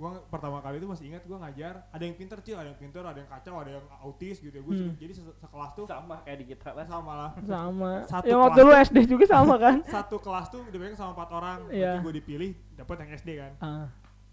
[0.00, 3.02] nge- pertama kali itu masih ingat gua ngajar ada yang pinter cil ada yang pinter
[3.02, 4.96] ada yang kacau ada yang autis gitu ya gua Hmm.
[4.96, 7.30] jadi se- sekelas tuh sama kayak di kita lah sama lah.
[7.38, 7.92] Sama.
[8.06, 9.84] Satu ya waktu lu SD juga sama kan?
[9.92, 11.58] Satu kelas tuh dipegang sama empat orang.
[11.68, 12.00] Iya.
[12.00, 13.52] berarti gua dipilih dapat yang SD kan.
[13.60, 13.86] Ah.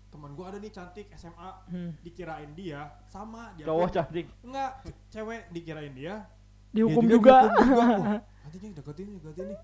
[0.08, 1.92] teman gua ada nih cantik SMA hmm.
[2.02, 4.26] dikirain dia sama dia cowok cantik.
[4.40, 4.72] Enggak
[5.10, 6.26] cewek dikirain dia.
[6.70, 7.86] Dihukum Dia juga, dihukum juga.
[8.08, 9.60] Wah, anjing deketin deketin nih.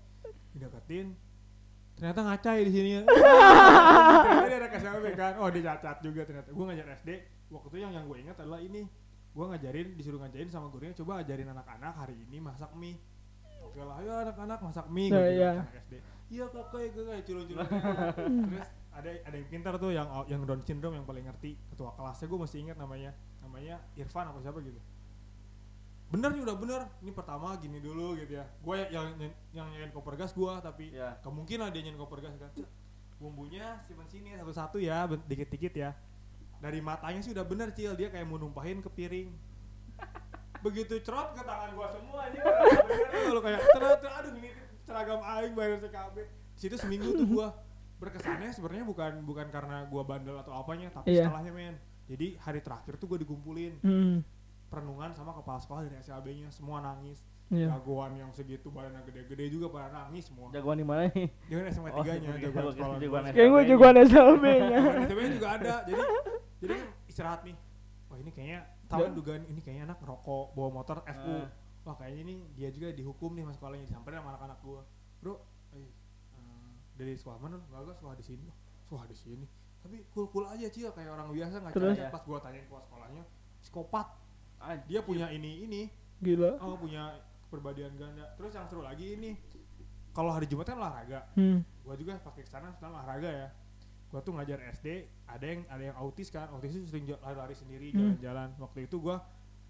[0.52, 1.06] Dideketin
[1.94, 5.32] ternyata ngacai di sini ternyata dia ada KSLB kan.
[5.38, 6.48] Oh dia cacat juga ternyata.
[6.50, 7.10] Gue ngajar SD
[7.54, 8.86] waktu itu yang yang gue ingat adalah ini.
[9.34, 12.98] Gue ngajarin disuruh ngajarin sama gurunya coba ajarin anak-anak hari ini masak mie.
[13.62, 15.10] Oke lah ayo anak-anak masak mie.
[15.10, 15.32] Ya, gue iya.
[15.34, 15.94] bilang anak SD
[16.32, 17.68] iya kakak ya kakak culun-culun
[18.48, 21.58] terus ada ada yang pintar tuh yang yang Down syndrome yang paling ngerti.
[21.70, 23.10] Ketua kelasnya gue masih ingat namanya.
[23.44, 24.80] Namanya Irfan apa siapa gitu
[26.10, 26.80] bener nih udah bener.
[27.00, 28.44] Ini pertama gini dulu gitu ya.
[28.60, 32.34] Gue yang yang yang nyanyiin koper gas gue tapi ya kemungkinan dia nyanyiin koper gas
[32.36, 32.50] kan.
[32.54, 32.68] Cek,
[33.18, 35.90] bumbunya simpen sini satu-satu ya dikit-dikit ya.
[36.58, 37.92] Dari matanya sih udah bener cil.
[37.94, 39.28] Dia kayak mau numpahin ke piring.
[40.64, 42.40] Begitu cerot ke tangan gua semua aja
[42.88, 44.48] bener lu kayak cerot aduh ini
[44.80, 46.16] seragam aing bayar CKB
[46.56, 47.52] situ seminggu tuh gua
[48.00, 51.28] berkesannya sebenarnya bukan bukan karena gua bandel atau apanya tapi Iya.
[51.28, 51.76] setelahnya men.
[52.04, 53.72] Jadi hari terakhir tuh gua dikumpulin.
[53.80, 54.24] Hmm.
[54.74, 57.22] Perenungan sama kepala sekolah dari SLB-nya semua nangis.
[57.46, 57.68] Iya.
[57.70, 60.48] jagoan yang segitu badannya gede-gede juga pada nangis semua.
[60.48, 61.28] Jagoan di mana nih?
[61.44, 62.96] dia kan SMA Oh, 3 nya jagoan- jagoan sekolah.
[62.96, 63.30] jagoan gua.
[63.30, 63.68] Kayak gue SLB-nya.
[63.70, 64.78] jagoan SLB-nya.
[64.80, 65.74] Jagoan SLB juga ada.
[65.84, 66.02] Jadi
[66.58, 67.56] jadi kan istirahat nih.
[68.04, 71.46] Wah ini kayaknya tahu kan dugaan ini kayaknya anak ngerokok bawa motor FU Ah.
[71.84, 74.80] wah kayaknya nih dia juga dihukum nih mas sekolahnya disamperin sama anak-anak gua.
[75.20, 75.34] Bro
[75.70, 75.90] eh,
[76.32, 78.48] eh, dari sekolah mana enggak enggak sekolah di sini.
[78.48, 79.46] Oh sekolah di sini.
[79.78, 80.88] Tapi cool cool aja cil.
[80.90, 82.08] Kayak orang biasa nggak aja.
[82.08, 83.22] Pas gua tanyain kepala sekolahnya
[83.60, 84.06] psikopat
[84.58, 84.84] Anjir.
[84.86, 85.82] dia punya ini ini
[86.18, 86.56] Gila.
[86.58, 89.36] oh punya kepribadian ganda terus yang seru lagi ini
[90.10, 91.62] kalau hari Jumat kan olahraga Hmm.
[91.80, 93.48] gua juga pakai ke sana sekarang olahraga ya
[94.08, 94.86] gua tuh ngajar SD
[95.26, 98.14] ada yang ada yang autis kan autis itu sering lari-lari sendiri Hmm.
[98.14, 99.20] jalan-jalan waktu itu gua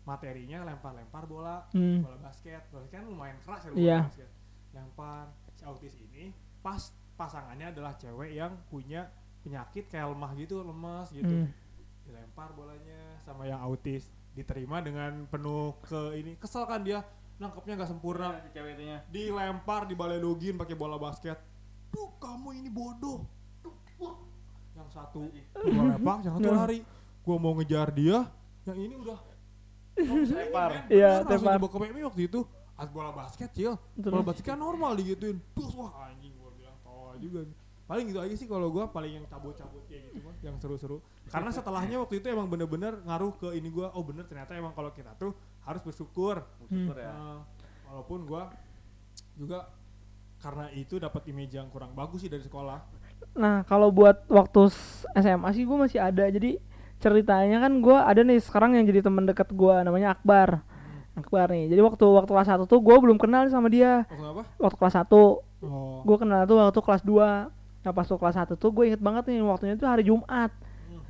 [0.02, 2.00] materinya lempar-lempar bola Hmm.
[2.00, 3.74] bola basket bola basket kan lumayan keras ya Iya.
[3.74, 4.30] bola basket
[4.70, 6.24] lempar si autis ini
[6.60, 6.82] pas
[7.14, 9.06] pasangannya adalah cewek yang punya
[9.40, 11.48] penyakit kayak lemah gitu lemas gitu Hmm.
[12.02, 16.34] dilempar bolanya sama yang autis diterima dengan penuh ke ini.
[16.36, 17.06] Kesel kan dia
[17.38, 18.38] nangkepnya nggak sempurna.
[18.42, 18.98] Si cewek itunya.
[19.08, 21.38] dilempar dibaledogin pakai bola basket.
[21.94, 23.22] Tuh kamu ini bodoh.
[24.02, 24.18] Wah.
[24.74, 26.78] yang satu gua lepak yang satu lari.
[27.22, 28.26] Gua mau ngejar dia
[28.66, 29.18] yang ini udah.
[29.94, 30.90] Lempar.
[30.90, 31.54] Iya, langsung tepar.
[31.54, 32.40] dibawa ke PMI waktu itu.
[32.74, 33.78] As bola basket cil.
[33.94, 35.38] Bola basket kan normal digituin.
[35.54, 37.46] Terus wah anjing gua bilang tawa juga.
[37.86, 40.98] Paling gitu aja sih kalau gua paling yang cabut-cabut kayak gitu mah yang seru-seru
[41.32, 44.92] karena setelahnya waktu itu emang bener-bener ngaruh ke ini gua oh bener ternyata emang kalau
[44.92, 45.32] kita tuh
[45.64, 47.12] harus bersyukur Syukur ya.
[47.12, 47.40] Nah,
[47.88, 48.52] walaupun gua
[49.34, 49.72] juga
[50.44, 53.04] karena itu dapat image yang kurang bagus sih dari sekolah
[53.34, 54.70] Nah, kalau buat waktu
[55.18, 56.28] SMA sih gue masih ada.
[56.30, 56.60] Jadi
[57.02, 60.62] ceritanya kan gue ada nih sekarang yang jadi teman dekat gue namanya Akbar.
[61.18, 61.72] Akbar nih.
[61.72, 64.06] Jadi waktu waktu kelas 1 tuh gue belum kenal sama dia.
[64.06, 65.40] waktu apa Waktu kelas 1 oh
[66.04, 67.84] gue kenal tuh waktu kelas 2.
[67.84, 70.50] Nah, pas tuh kelas 1 tuh gue inget banget nih waktunya tuh hari Jumat.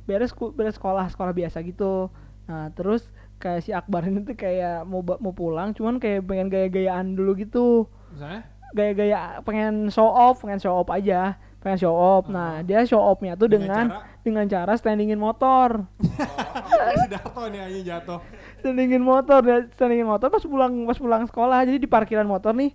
[0.05, 2.13] Beres beres sekolah, sekolah biasa gitu.
[2.45, 3.09] Nah, terus
[3.41, 7.89] kayak si Akbar ini tuh kayak mau mau pulang cuman kayak pengen gaya-gayaan dulu gitu.
[8.13, 11.37] misalnya Gaya-gaya pengen show off, pengen show off aja.
[11.63, 12.29] Pengen show off.
[12.29, 15.85] Nah, dia show off-nya tuh dengan cara dengan cara standingin motor
[16.97, 18.19] si Darto nih anjing jatuh
[18.57, 22.73] standingin motor dia standingin motor pas pulang pas pulang sekolah jadi di parkiran motor nih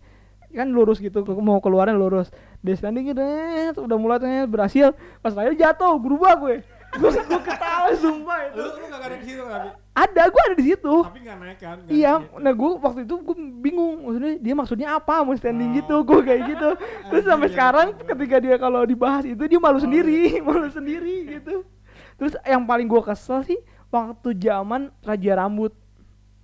[0.54, 2.30] kan lurus gitu mau keluarnya lurus
[2.62, 7.88] dia standingin deh udah mulai tuh berhasil pas lagi jatuh berubah gue gue gue ketawa
[7.94, 8.58] sumpah itu.
[8.58, 10.94] lu lu gak ada di situ tapi ada gue ada di situ.
[11.02, 12.36] Tapi nggak naik kan iya gitu.
[12.36, 15.76] nah gue waktu itu gue bingung maksudnya dia maksudnya apa mau standing Oh.
[15.76, 16.68] gitu gue kayak gitu.
[17.08, 21.62] Terus sampai sekarang ketika dia kalau dibahas itu dia malu Oh, sendiri malu sendiri gitu.
[22.16, 25.72] Terus yang paling gue kesel sih waktu zaman raja rambut.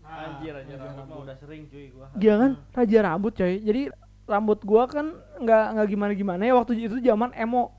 [0.01, 1.25] Nah, Anjir, anjir, Raja rambut Rambut.
[1.27, 2.07] udah sering cuy gua.
[2.15, 2.51] Iya kan?
[2.73, 3.55] Raja rambut coy.
[3.59, 3.83] Jadi
[4.25, 7.75] rambut gua kan nggak nggak gimana gimana ya waktu itu zaman emo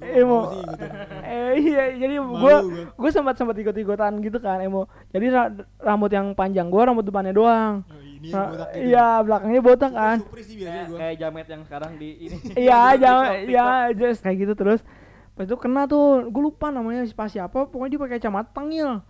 [0.00, 0.90] emo ikutin.
[1.30, 2.56] eh iya jadi gua.
[2.92, 7.02] gua sempat sempat ikut ikutan gitu kan emo jadi ra- rambut yang panjang gua rambut
[7.02, 8.84] depannya doang Oh, ini botak gitu.
[8.86, 10.98] iya belakangnya botak kan Supri sih biasanya Kayak, gua.
[10.98, 12.36] kayak jamet yang sekarang di ini.
[12.62, 13.24] iya TikTok.
[13.46, 14.80] iya just kayak gitu terus
[15.32, 19.00] pas itu kena tuh gue lupa namanya pas siapa pokoknya dia pakai kacamata tangil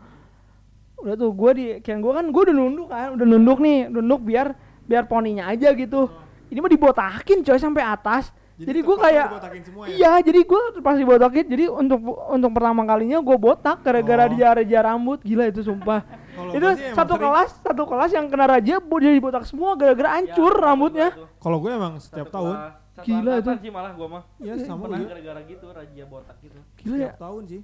[0.96, 4.20] udah tuh gue di kian gue kan gue udah nunduk kan udah nunduk nih nunduk
[4.20, 4.52] biar
[4.84, 6.06] biar poninya aja gitu
[6.46, 8.30] ini mah dibotakin coy sampai atas
[8.62, 9.26] jadi, gue tempat lu kayak
[9.62, 9.94] semua ya?
[9.94, 14.30] iya jadi gue pas dibotakin jadi untuk untuk pertama kalinya gue botak gara-gara Oh.
[14.30, 16.04] dia raja rambut gila itu sumpah
[16.50, 20.52] itu satu sering- kelas satu kelas yang kena raja bo- dia dibotak semua gara-gara hancur
[20.52, 21.08] Ya, rambutnya.
[21.36, 23.50] Kalau gue emang setiap Satu tahun, kelas, satu Gila itu.
[23.58, 24.22] sih malah gua mah.
[24.38, 25.08] ya sama Pernah gue.
[25.11, 26.58] gara-gara gitu raja botak gitu.
[26.76, 27.61] gila ya Setiap tahun sih.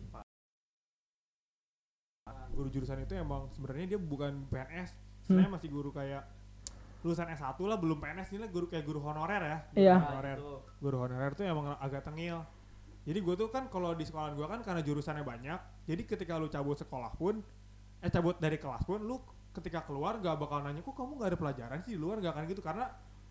[2.50, 4.90] Guru jurusan itu emang sebenarnya dia bukan PNS,
[5.22, 6.24] sebenarnya masih guru kayak
[7.06, 9.58] lulusan S1 lah belum PNS ini lah guru kayak guru honorer ya.
[9.64, 9.94] Guru Iya.
[9.94, 10.36] Nah, Honorer.
[10.36, 10.54] itu.
[10.76, 12.42] Guru honorer tuh emang agak tengil.
[13.06, 16.50] Jadi gue tuh kan kalau di sekolah gue kan karena jurusannya banyak, jadi ketika lu
[16.50, 17.38] cabut sekolah pun,
[18.02, 19.22] eh cabut dari kelas pun, lu
[19.54, 22.44] ketika keluar gak bakal nanya, kok kamu gak ada pelajaran sih di luar gak akan
[22.44, 22.90] gitu karena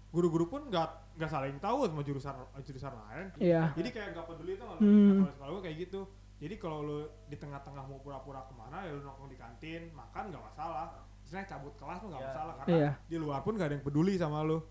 [0.09, 2.31] guru-guru pun gak nggak saling tahu sama jurusan
[2.63, 3.27] jurusan lain.
[3.35, 5.11] iya Jadi kayak gak peduli tuh kalau Hmm.
[5.19, 6.01] kalau sekolah gue kayak gitu.
[6.35, 6.97] Jadi kalau lu
[7.27, 10.87] di tengah-tengah mau pura-pura ke mana ya lu nongkrong di kantin, makan gak masalah.
[11.25, 12.29] Istilahnya cabut kelas tuh gak Iya.
[12.29, 12.91] masalah karena Iya.
[13.03, 14.61] di luar pun gak ada yang peduli sama lu.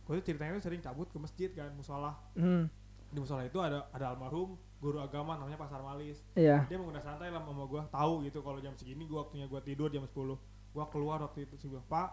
[0.00, 2.14] Gue tuh ceritanya tuh sering cabut ke masjid kan, musola.
[2.32, 2.70] Hmm,
[3.08, 6.22] Di musola itu ada ada almarhum guru agama namanya Pasar Malis.
[6.34, 6.62] iya.
[6.64, 9.60] Dia mau udah santai lah sama gue, tahu gitu kalau jam segini gue waktunya gue
[9.60, 10.38] tidur jam 10.
[10.70, 12.08] Gue keluar waktu itu sih gue, Pak,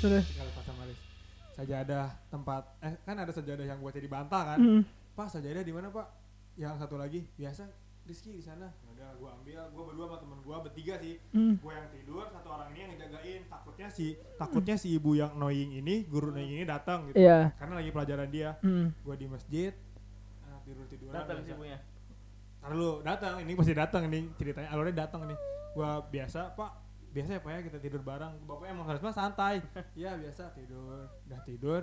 [0.00, 0.26] Terus.
[0.26, 0.98] di Pasar Malis.
[1.52, 4.58] Sajadah tempat eh kan ada sajadah yang buat jadi bantal kan.
[4.58, 4.82] Hmm.
[5.12, 6.06] Pak sajadah di mana Pak?
[6.54, 7.68] Yang satu lagi biasa
[8.02, 8.66] Rizky di sana.
[8.90, 9.60] Udah gue ambil.
[9.70, 11.14] Gue berdua sama temen gue bertiga sih.
[11.30, 11.54] Hmm.
[11.58, 13.40] gue yang tidur satu orang ini yang ngejagain.
[13.46, 17.22] Takutnya si takutnya si ibu yang annoying ini guru annoying ini datang gitu.
[17.22, 17.54] Iya.
[17.56, 18.50] karena lagi pelajaran dia.
[18.60, 18.90] Hmm.
[18.90, 19.72] gue di masjid
[20.42, 21.78] nah, tidur tiduran Datang si ibunya.
[22.62, 24.68] Lalu datang ini pasti datang ini ceritanya.
[24.74, 25.38] Alurnya datang nih.
[25.72, 26.70] Gua biasa pak
[27.12, 28.34] biasa ya pak ya kita tidur bareng.
[28.46, 29.62] Bapak emang harus mah santai.
[29.98, 31.06] Ya biasa tidur.
[31.26, 31.82] Udah tidur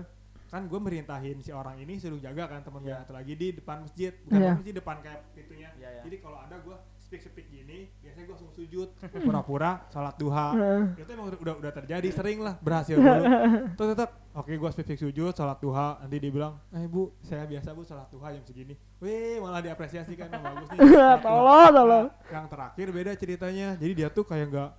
[0.50, 3.00] kan gue merintahin si orang ini suruh jaga kan temen gue Iya.
[3.00, 4.42] satu lagi di depan masjid bukan Iya.
[4.44, 6.02] depan masjid depan kayak pintunya Iya, iya.
[6.04, 8.88] jadi kalau ada gue speak speak gini biasanya gue langsung sujud
[9.20, 10.84] pura-pura sholat duha Heeh.
[11.02, 13.24] itu emang udah udah terjadi sering lah berhasil dulu
[13.78, 17.46] tuh tetap oke gue speak speak sujud sholat duha nanti dia bilang eh bu saya
[17.46, 20.80] biasa bu sholat duha jam segini wih malah diapresiasi kan bagus nih.
[21.26, 22.06] Tolong, tolong.
[22.28, 24.70] Yang terakhir beda ceritanya jadi dia tuh kayak nggak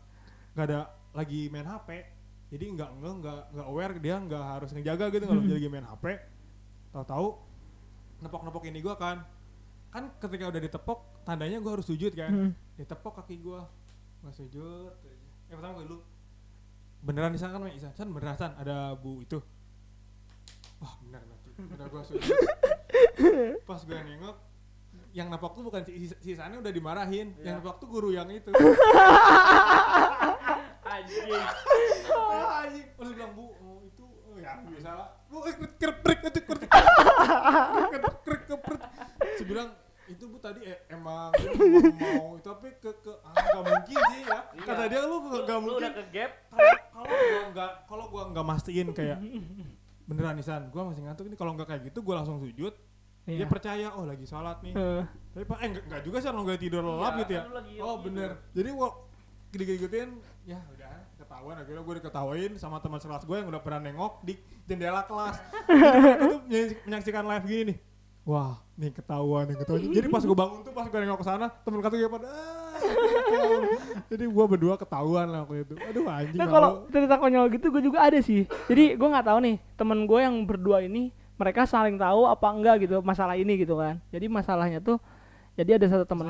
[0.53, 1.89] nggak ada lagi main hp
[2.51, 5.87] jadi nggak nggak nggak nggak aware dia nggak harus ngejaga gitu kalau dia lagi main
[5.87, 6.05] hp
[6.91, 7.51] tahu-tahu
[8.21, 9.25] nepok-nepok ini gua kan.
[9.91, 12.31] Kan ketika udah ditepok tandanya gua harus sujud kan.
[12.31, 12.53] Hmm.
[12.77, 13.67] ditepok kaki gua.
[14.21, 14.93] Gua sujud
[15.51, 15.99] eh pertama gue dulu.
[17.03, 19.41] Beneran di sana kan Isan San beneran San ada bu itu.
[20.79, 22.31] Wah bener nanti udah gua sujud.
[23.69, 24.37] Pas gue nengok
[25.11, 27.35] yang nepok tuh bukan si si Sannya udah dimarahin.
[27.41, 27.51] Iya.
[27.51, 28.55] yang nepok tuh guru yang itu
[31.01, 31.45] Anjing.
[32.53, 36.41] Anjing terus bilang bu oh, itu oh, ya biasa lah bu eh, kerep kerep itu
[36.43, 36.61] kerep
[38.21, 38.81] kerep kerep
[39.31, 39.69] Saya bilang
[40.07, 41.31] itu bu tadi eh, emang
[41.95, 44.63] mau itu tapi ke ke ah nggak mungkin sih ya Iya.
[44.65, 46.33] kata dia lu nggak nggak Lu mungkin udah ke gap.
[46.51, 49.19] kalau kalau gua nggak kalau gua nggak mastiin kayak
[50.03, 52.75] beneran nisan gua masih ngantuk ini kalau nggak kayak gitu gua langsung sujud
[53.23, 53.47] dia Iya.
[53.47, 55.03] percaya oh lagi sholat nih Heeh.
[55.31, 57.75] tapi pak eh nggak juga sih kalau nggak tidur lelap Iya, gitu ya kan lagi
[57.77, 58.03] oh tidur.
[58.03, 58.89] bener jadi gua
[59.51, 60.11] gede-gedein
[60.47, 61.57] ya udah ketahuan.
[61.59, 64.35] Akhirnya gue diketawain sama teman sekelas gue yang udah pernah nengok di
[64.65, 65.37] jendela kelas.
[66.47, 67.79] Menyaksi- menyaksikan live gini nih.
[68.21, 69.81] Wah nih ketahuan nih ketahuan.
[69.91, 72.79] Jadi pas gue bangun tuh pas gue nengok ke sana temen kata gue pada "Ah,
[72.79, 73.61] ketahuan."
[74.13, 75.75] jadi gue berdua ketahuan lah waktu itu.
[75.81, 78.47] Aduh anjing Nah kalau cerita konyol gitu gue juga ada sih.
[78.71, 82.85] Jadi gue nggak tahu nih temen gue yang berdua ini mereka saling tahu apa enggak
[82.85, 83.99] gitu masalah ini gitu kan.
[84.13, 85.01] Jadi masalahnya tuh
[85.59, 86.29] jadi ada satu temen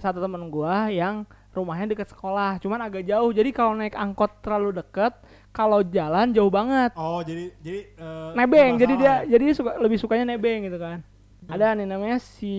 [0.00, 1.22] satu temen gue yang
[1.56, 3.32] rumahnya dekat sekolah, cuman agak jauh.
[3.32, 5.16] Jadi kalau naik angkot terlalu deket,
[5.50, 6.92] kalau jalan jauh banget.
[6.94, 9.14] oh jadi jadi eh, Nebeng, jadi dia ya?
[9.36, 11.00] jadi suka lebih sukanya nebeng gitu kan.
[11.46, 12.52] Ada nih namanya si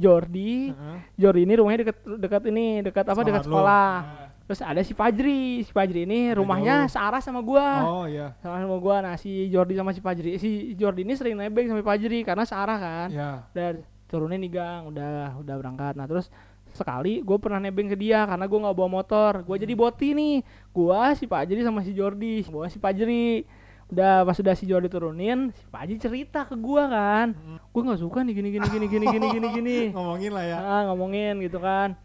[0.00, 0.72] Jordi.
[0.72, 0.98] Heeh.
[1.14, 3.20] Jordi ini rumahnya dekat dekat ini, dekat apa?
[3.20, 3.88] Dekat sekolah.
[4.02, 4.28] Nah.
[4.50, 6.98] Terus ada si Fajri, si Fajri ini rumahnya jauh.
[6.98, 7.86] searah sama gua.
[7.86, 8.98] oh iya Sama sama gua.
[8.98, 12.78] Nah, si Jordi sama si Fajri, si Jordi ini sering nebeng sama Fajri karena searah
[12.82, 13.08] kan.
[13.14, 13.68] ya Udah
[14.10, 15.94] turunin nih gang, udah udah berangkat.
[15.94, 16.26] Nah, terus
[16.74, 19.32] sekali gue pernah nebeng ke dia karena gua nggak bawa motor.
[19.46, 20.36] Gua jadi boti nih.
[20.70, 23.46] Gua si Fajri sama si Jordi, gua si Fajri.
[23.90, 27.26] Udah pas udah si Jordi turunin, si Fajri cerita ke gua kan.
[27.74, 29.78] Gua nggak suka nih gini gini gini gini gini gini gini.
[29.96, 31.98] ngomongin lah ya Ah, ngomongin gitu kan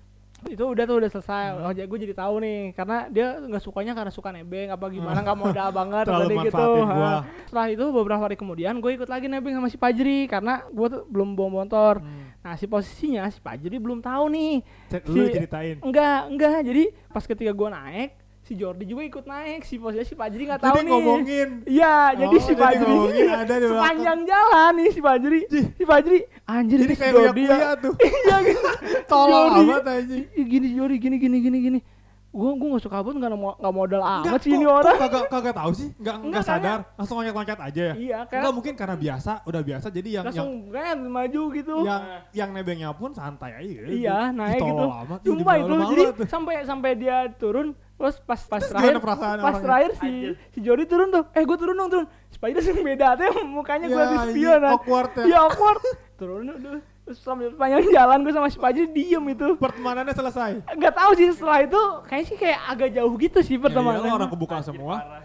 [0.48, 1.44] itu udah tuh udah selesai.
[1.58, 5.38] Oh gue jadi tahu nih karena dia nggak sukanya karena suka nebeng apa gimana nggak
[5.38, 6.68] modal banget Terlalu tadi gitu.
[6.82, 7.14] gua.
[7.44, 11.02] setelah itu beberapa hari kemudian gue ikut lagi nebeng sama si Pajri karena gue tuh
[11.06, 11.94] belum bawa motor.
[12.00, 12.34] Hmm.
[12.40, 14.56] nah si posisinya si Pajri belum tahu nih.
[14.90, 15.76] Cek lu Si- ceritain.
[15.80, 18.10] Enggak enggak jadi pas ketika gue naik
[18.46, 20.92] si Jordi juga ikut naik si posisinya si Pajri nggak tahu jadi nih.
[20.92, 21.50] ngomongin.
[21.66, 25.40] Iya, jadi Oh, si jadi Fajri ngomongin ada di sepanjang jalan nih si Fajri.
[25.50, 27.58] Si Fajri anjir jadi ini si kayak Jordi ya.
[27.76, 27.94] tuh.
[28.22, 28.70] Iya gitu.
[29.12, 29.66] tolong Jordi.
[29.66, 30.24] amat anjing.
[30.32, 31.80] Ih, gini Jori gini gini gini gini.
[32.30, 34.92] Gua gua gak suka banget nggak mo- nggak modal amat sih ini orang.
[34.92, 35.88] kok kagak kagak tahu sih.
[35.96, 36.80] Enggak Enggak, sadar.
[36.94, 37.94] Langsung loncat-loncat aja ya.
[37.96, 39.88] Iya enggak kayak mungkin karena biasa udah biasa.
[39.90, 41.76] Jadi yang langsung kan maju gitu.
[41.82, 43.66] yang yang yang nebengnya pun santai aja.
[43.66, 43.90] Gitu.
[43.98, 44.86] iya naik gitu.
[44.86, 49.56] amat, sumpah itu jadi sampai sampai dia turun terus pas pas Terus terakhir pas orangnya?
[49.64, 50.34] terakhir si Anjir.
[50.52, 53.96] si Jori turun tuh eh gua turun dong turun dia langsung beda tuh mukanya gua
[53.98, 54.74] Ya, di anjing, spion kan.
[54.74, 55.24] awkward ya.
[55.26, 55.82] iya awkward
[56.20, 56.76] turun udah
[57.56, 61.82] panjang jalan gua sama si Pajri diem itu pertemanannya selesai nggak tahu sih setelah itu
[62.04, 65.24] kayaknya sih kayak agak jauh gitu sih ya, pertemanan iyalah, orang kebuka Anjir, semua parah.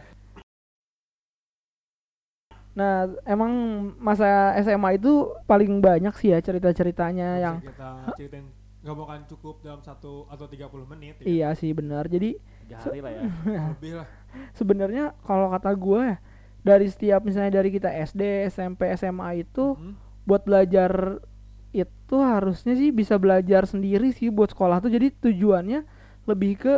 [2.70, 2.96] Nah,
[3.26, 3.50] emang
[3.98, 4.24] masa
[4.62, 5.10] SMA itu
[5.44, 8.46] paling banyak sih ya cerita-ceritanya yang kita ceritain
[8.80, 11.26] nggak bakal cukup dalam satu atau 30 menit ya.
[11.26, 12.06] iya sih benar.
[12.06, 12.38] Jadi
[12.70, 13.22] Tiga hari lah ya.
[13.74, 14.06] lebih lah
[14.54, 16.16] sebenarnya kalau kata gue ya
[16.60, 19.96] dari setiap misalnya dari kita SD, SMP, SMA itu Hmm.
[20.22, 21.18] buat belajar
[21.72, 24.92] itu harusnya sih bisa belajar sendiri sih buat sekolah tuh.
[24.92, 25.82] Jadi tujuannya
[26.28, 26.74] lebih ke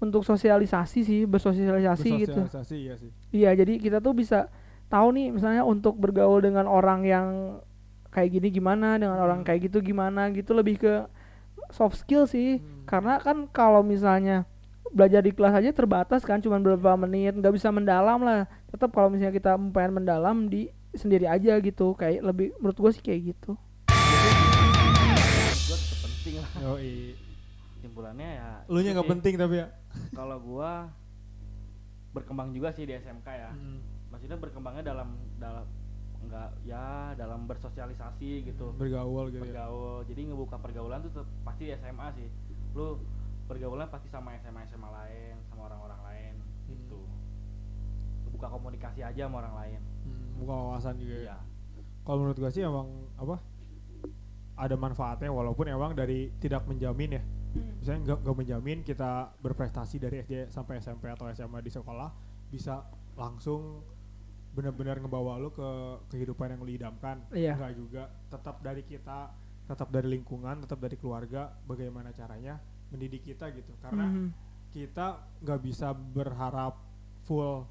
[0.00, 2.40] untuk sosialisasi sih, bersosialisasi gitu.
[2.42, 4.48] Bersosialisasi, iya sih Iya, jadi kita tuh bisa
[4.88, 7.26] tahu nih misalnya untuk bergaul dengan orang yang
[8.10, 9.46] kayak gini gimana, dengan orang Hmm.
[9.46, 10.94] kayak gitu gimana gitu lebih ke
[11.70, 12.58] soft skill sih.
[12.58, 12.88] Hmm.
[12.88, 14.48] Karena kan kalau misalnya
[14.90, 18.46] belajar di kelas aja terbatas kan cuma beberapa menit, nggak bisa mendalam lah.
[18.70, 21.94] Tetap kalau misalnya kita pengen mendalam di sendiri aja gitu.
[21.94, 23.54] Kayak lebih menurut gue sih kayak gitu.
[25.70, 26.50] Gue penting lah.
[26.66, 27.14] Yoi.
[27.80, 28.50] Kesimpulannya ya.
[28.68, 29.72] Lu nya nggak penting tapi ya.
[30.12, 30.92] Kalau gua
[32.12, 33.50] berkembang juga sih di SMK ya.
[33.56, 33.80] Hmm.
[34.12, 35.64] Maksudnya berkembangnya dalam dalam
[36.20, 38.76] enggak ya dalam bersosialisasi gitu.
[38.76, 39.64] Bergaul gitu ya.
[39.64, 40.04] Bergaul.
[40.04, 42.28] Jadi ngebuka pergaulan tuh pasti di SMA sih.
[42.76, 43.00] Lu
[43.50, 46.34] pergaulan pasti sama SMA SMA lain, sama orang-orang lain
[46.70, 47.02] gitu.
[48.22, 49.80] Lu buka komunikasi aja sama orang lain.
[50.06, 51.22] Hmm, buka wawasan juga ya.
[51.34, 51.36] Iya.
[52.06, 52.86] Kalau menurut gua sih emang
[53.18, 53.42] apa?
[54.54, 57.22] Ada manfaatnya walaupun emang dari tidak menjamin ya.
[57.82, 62.06] Misalnya nggak nggak menjamin kita berprestasi dari SD sampai SMP atau SMA di sekolah
[62.54, 62.86] bisa
[63.18, 63.82] langsung
[64.54, 65.68] benar-benar ngebawa lu ke
[66.14, 67.18] kehidupan yang lu idamkan.
[67.34, 67.58] Iya.
[67.58, 68.02] Enggak juga.
[68.30, 69.34] Tetap dari kita,
[69.66, 73.72] tetap dari lingkungan, tetap dari keluarga bagaimana caranya mendidik kita gitu.
[73.78, 74.28] Karena Mhm.
[74.70, 75.06] kita
[75.40, 76.78] nggak bisa berharap
[77.24, 77.66] full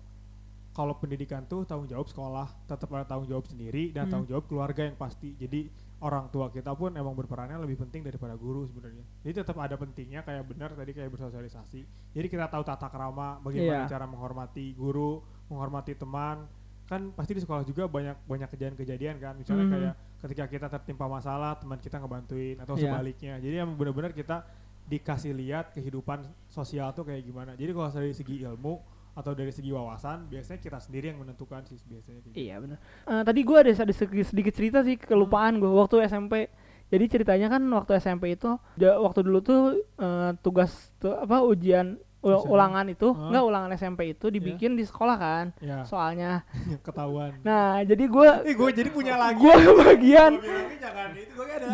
[0.70, 4.11] kalau pendidikan tuh tanggung jawab sekolah tetap ada tanggung jawab sendiri dan Hmm.
[4.11, 5.67] tanggung jawab keluarga yang pasti jadi
[5.99, 10.24] orang tua kita pun emang berperannya lebih penting daripada guru sebenarnya jadi tetap ada pentingnya
[10.24, 11.82] kayak benar tadi kayak bersosialisasi
[12.15, 13.91] jadi kita tahu tata krama bagaimana Iya.
[13.91, 16.47] cara menghormati guru menghormati teman
[16.88, 19.74] kan pasti di sekolah juga banyak banyak kejadian-kejadian kan misalnya Mhm.
[19.74, 22.88] kayak ketika kita tertimpa masalah teman kita ngebantuin atau Iya.
[22.88, 24.45] sebaliknya jadi emang benar-benar kita
[24.90, 27.54] dikasih lihat kehidupan sosial tuh kayak gimana.
[27.54, 28.74] Jadi kalau dari segi ilmu
[29.12, 32.20] atau dari segi wawasan, biasanya kita sendiri yang menentukan sih biasanya.
[32.20, 32.42] Kayak gitu.
[32.42, 32.78] Iya benar.
[33.06, 36.50] Eh, tadi gue ada, ada sedikit, sedikit cerita sih kelupaan gue waktu SMP.
[36.90, 42.50] Jadi ceritanya kan waktu SMP itu, waktu dulu tuh eh, tugas tuh apa ujian ul-
[42.50, 43.30] ulangan itu, Hah?
[43.30, 46.42] enggak ulangan SMP itu dibikin di sekolah kan, Ya, soalnya.
[46.82, 47.38] ketahuan.
[47.42, 49.38] Nah jadi gue Eh, gue jadi punya lagi.
[49.38, 50.32] gue kebagian,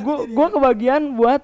[0.03, 1.41] gue kebagian buat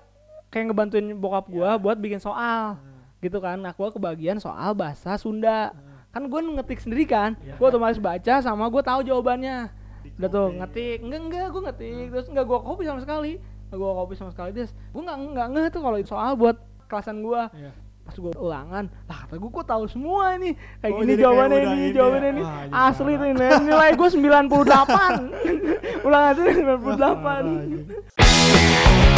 [0.52, 1.76] kayak ngebantuin bokap gue Ya.
[1.76, 3.56] buat bikin soal, Hmm, gitu kan.
[3.56, 5.72] Nah gue kebagian soal bahasa Sunda.
[5.72, 6.12] hmm.
[6.12, 7.56] Kan gue ngetik sendiri kan, Ya.
[7.56, 9.72] gue otomatis baca sama gue tahu jawabannya.
[10.02, 13.32] Di udah tuh ngetik enggak enggak gue ngetik terus enggak gue copy sama sekali
[13.64, 17.22] enggak gue copy sama sekali terus gue nggak nggak ngeh tuh kalau soal buat kelasan
[17.22, 17.72] gue Iya.
[18.02, 21.54] pas gue ulangan lah kata gue kok tahu semua ini kayak Oh, gini jadi jawabannya
[21.56, 22.34] kayak ini ini jawabannya ya?
[22.34, 26.82] ini anjing asli tuh nilai, nilai gue 98 ulangan itu 98
[27.16, 29.11] Parah, anjing.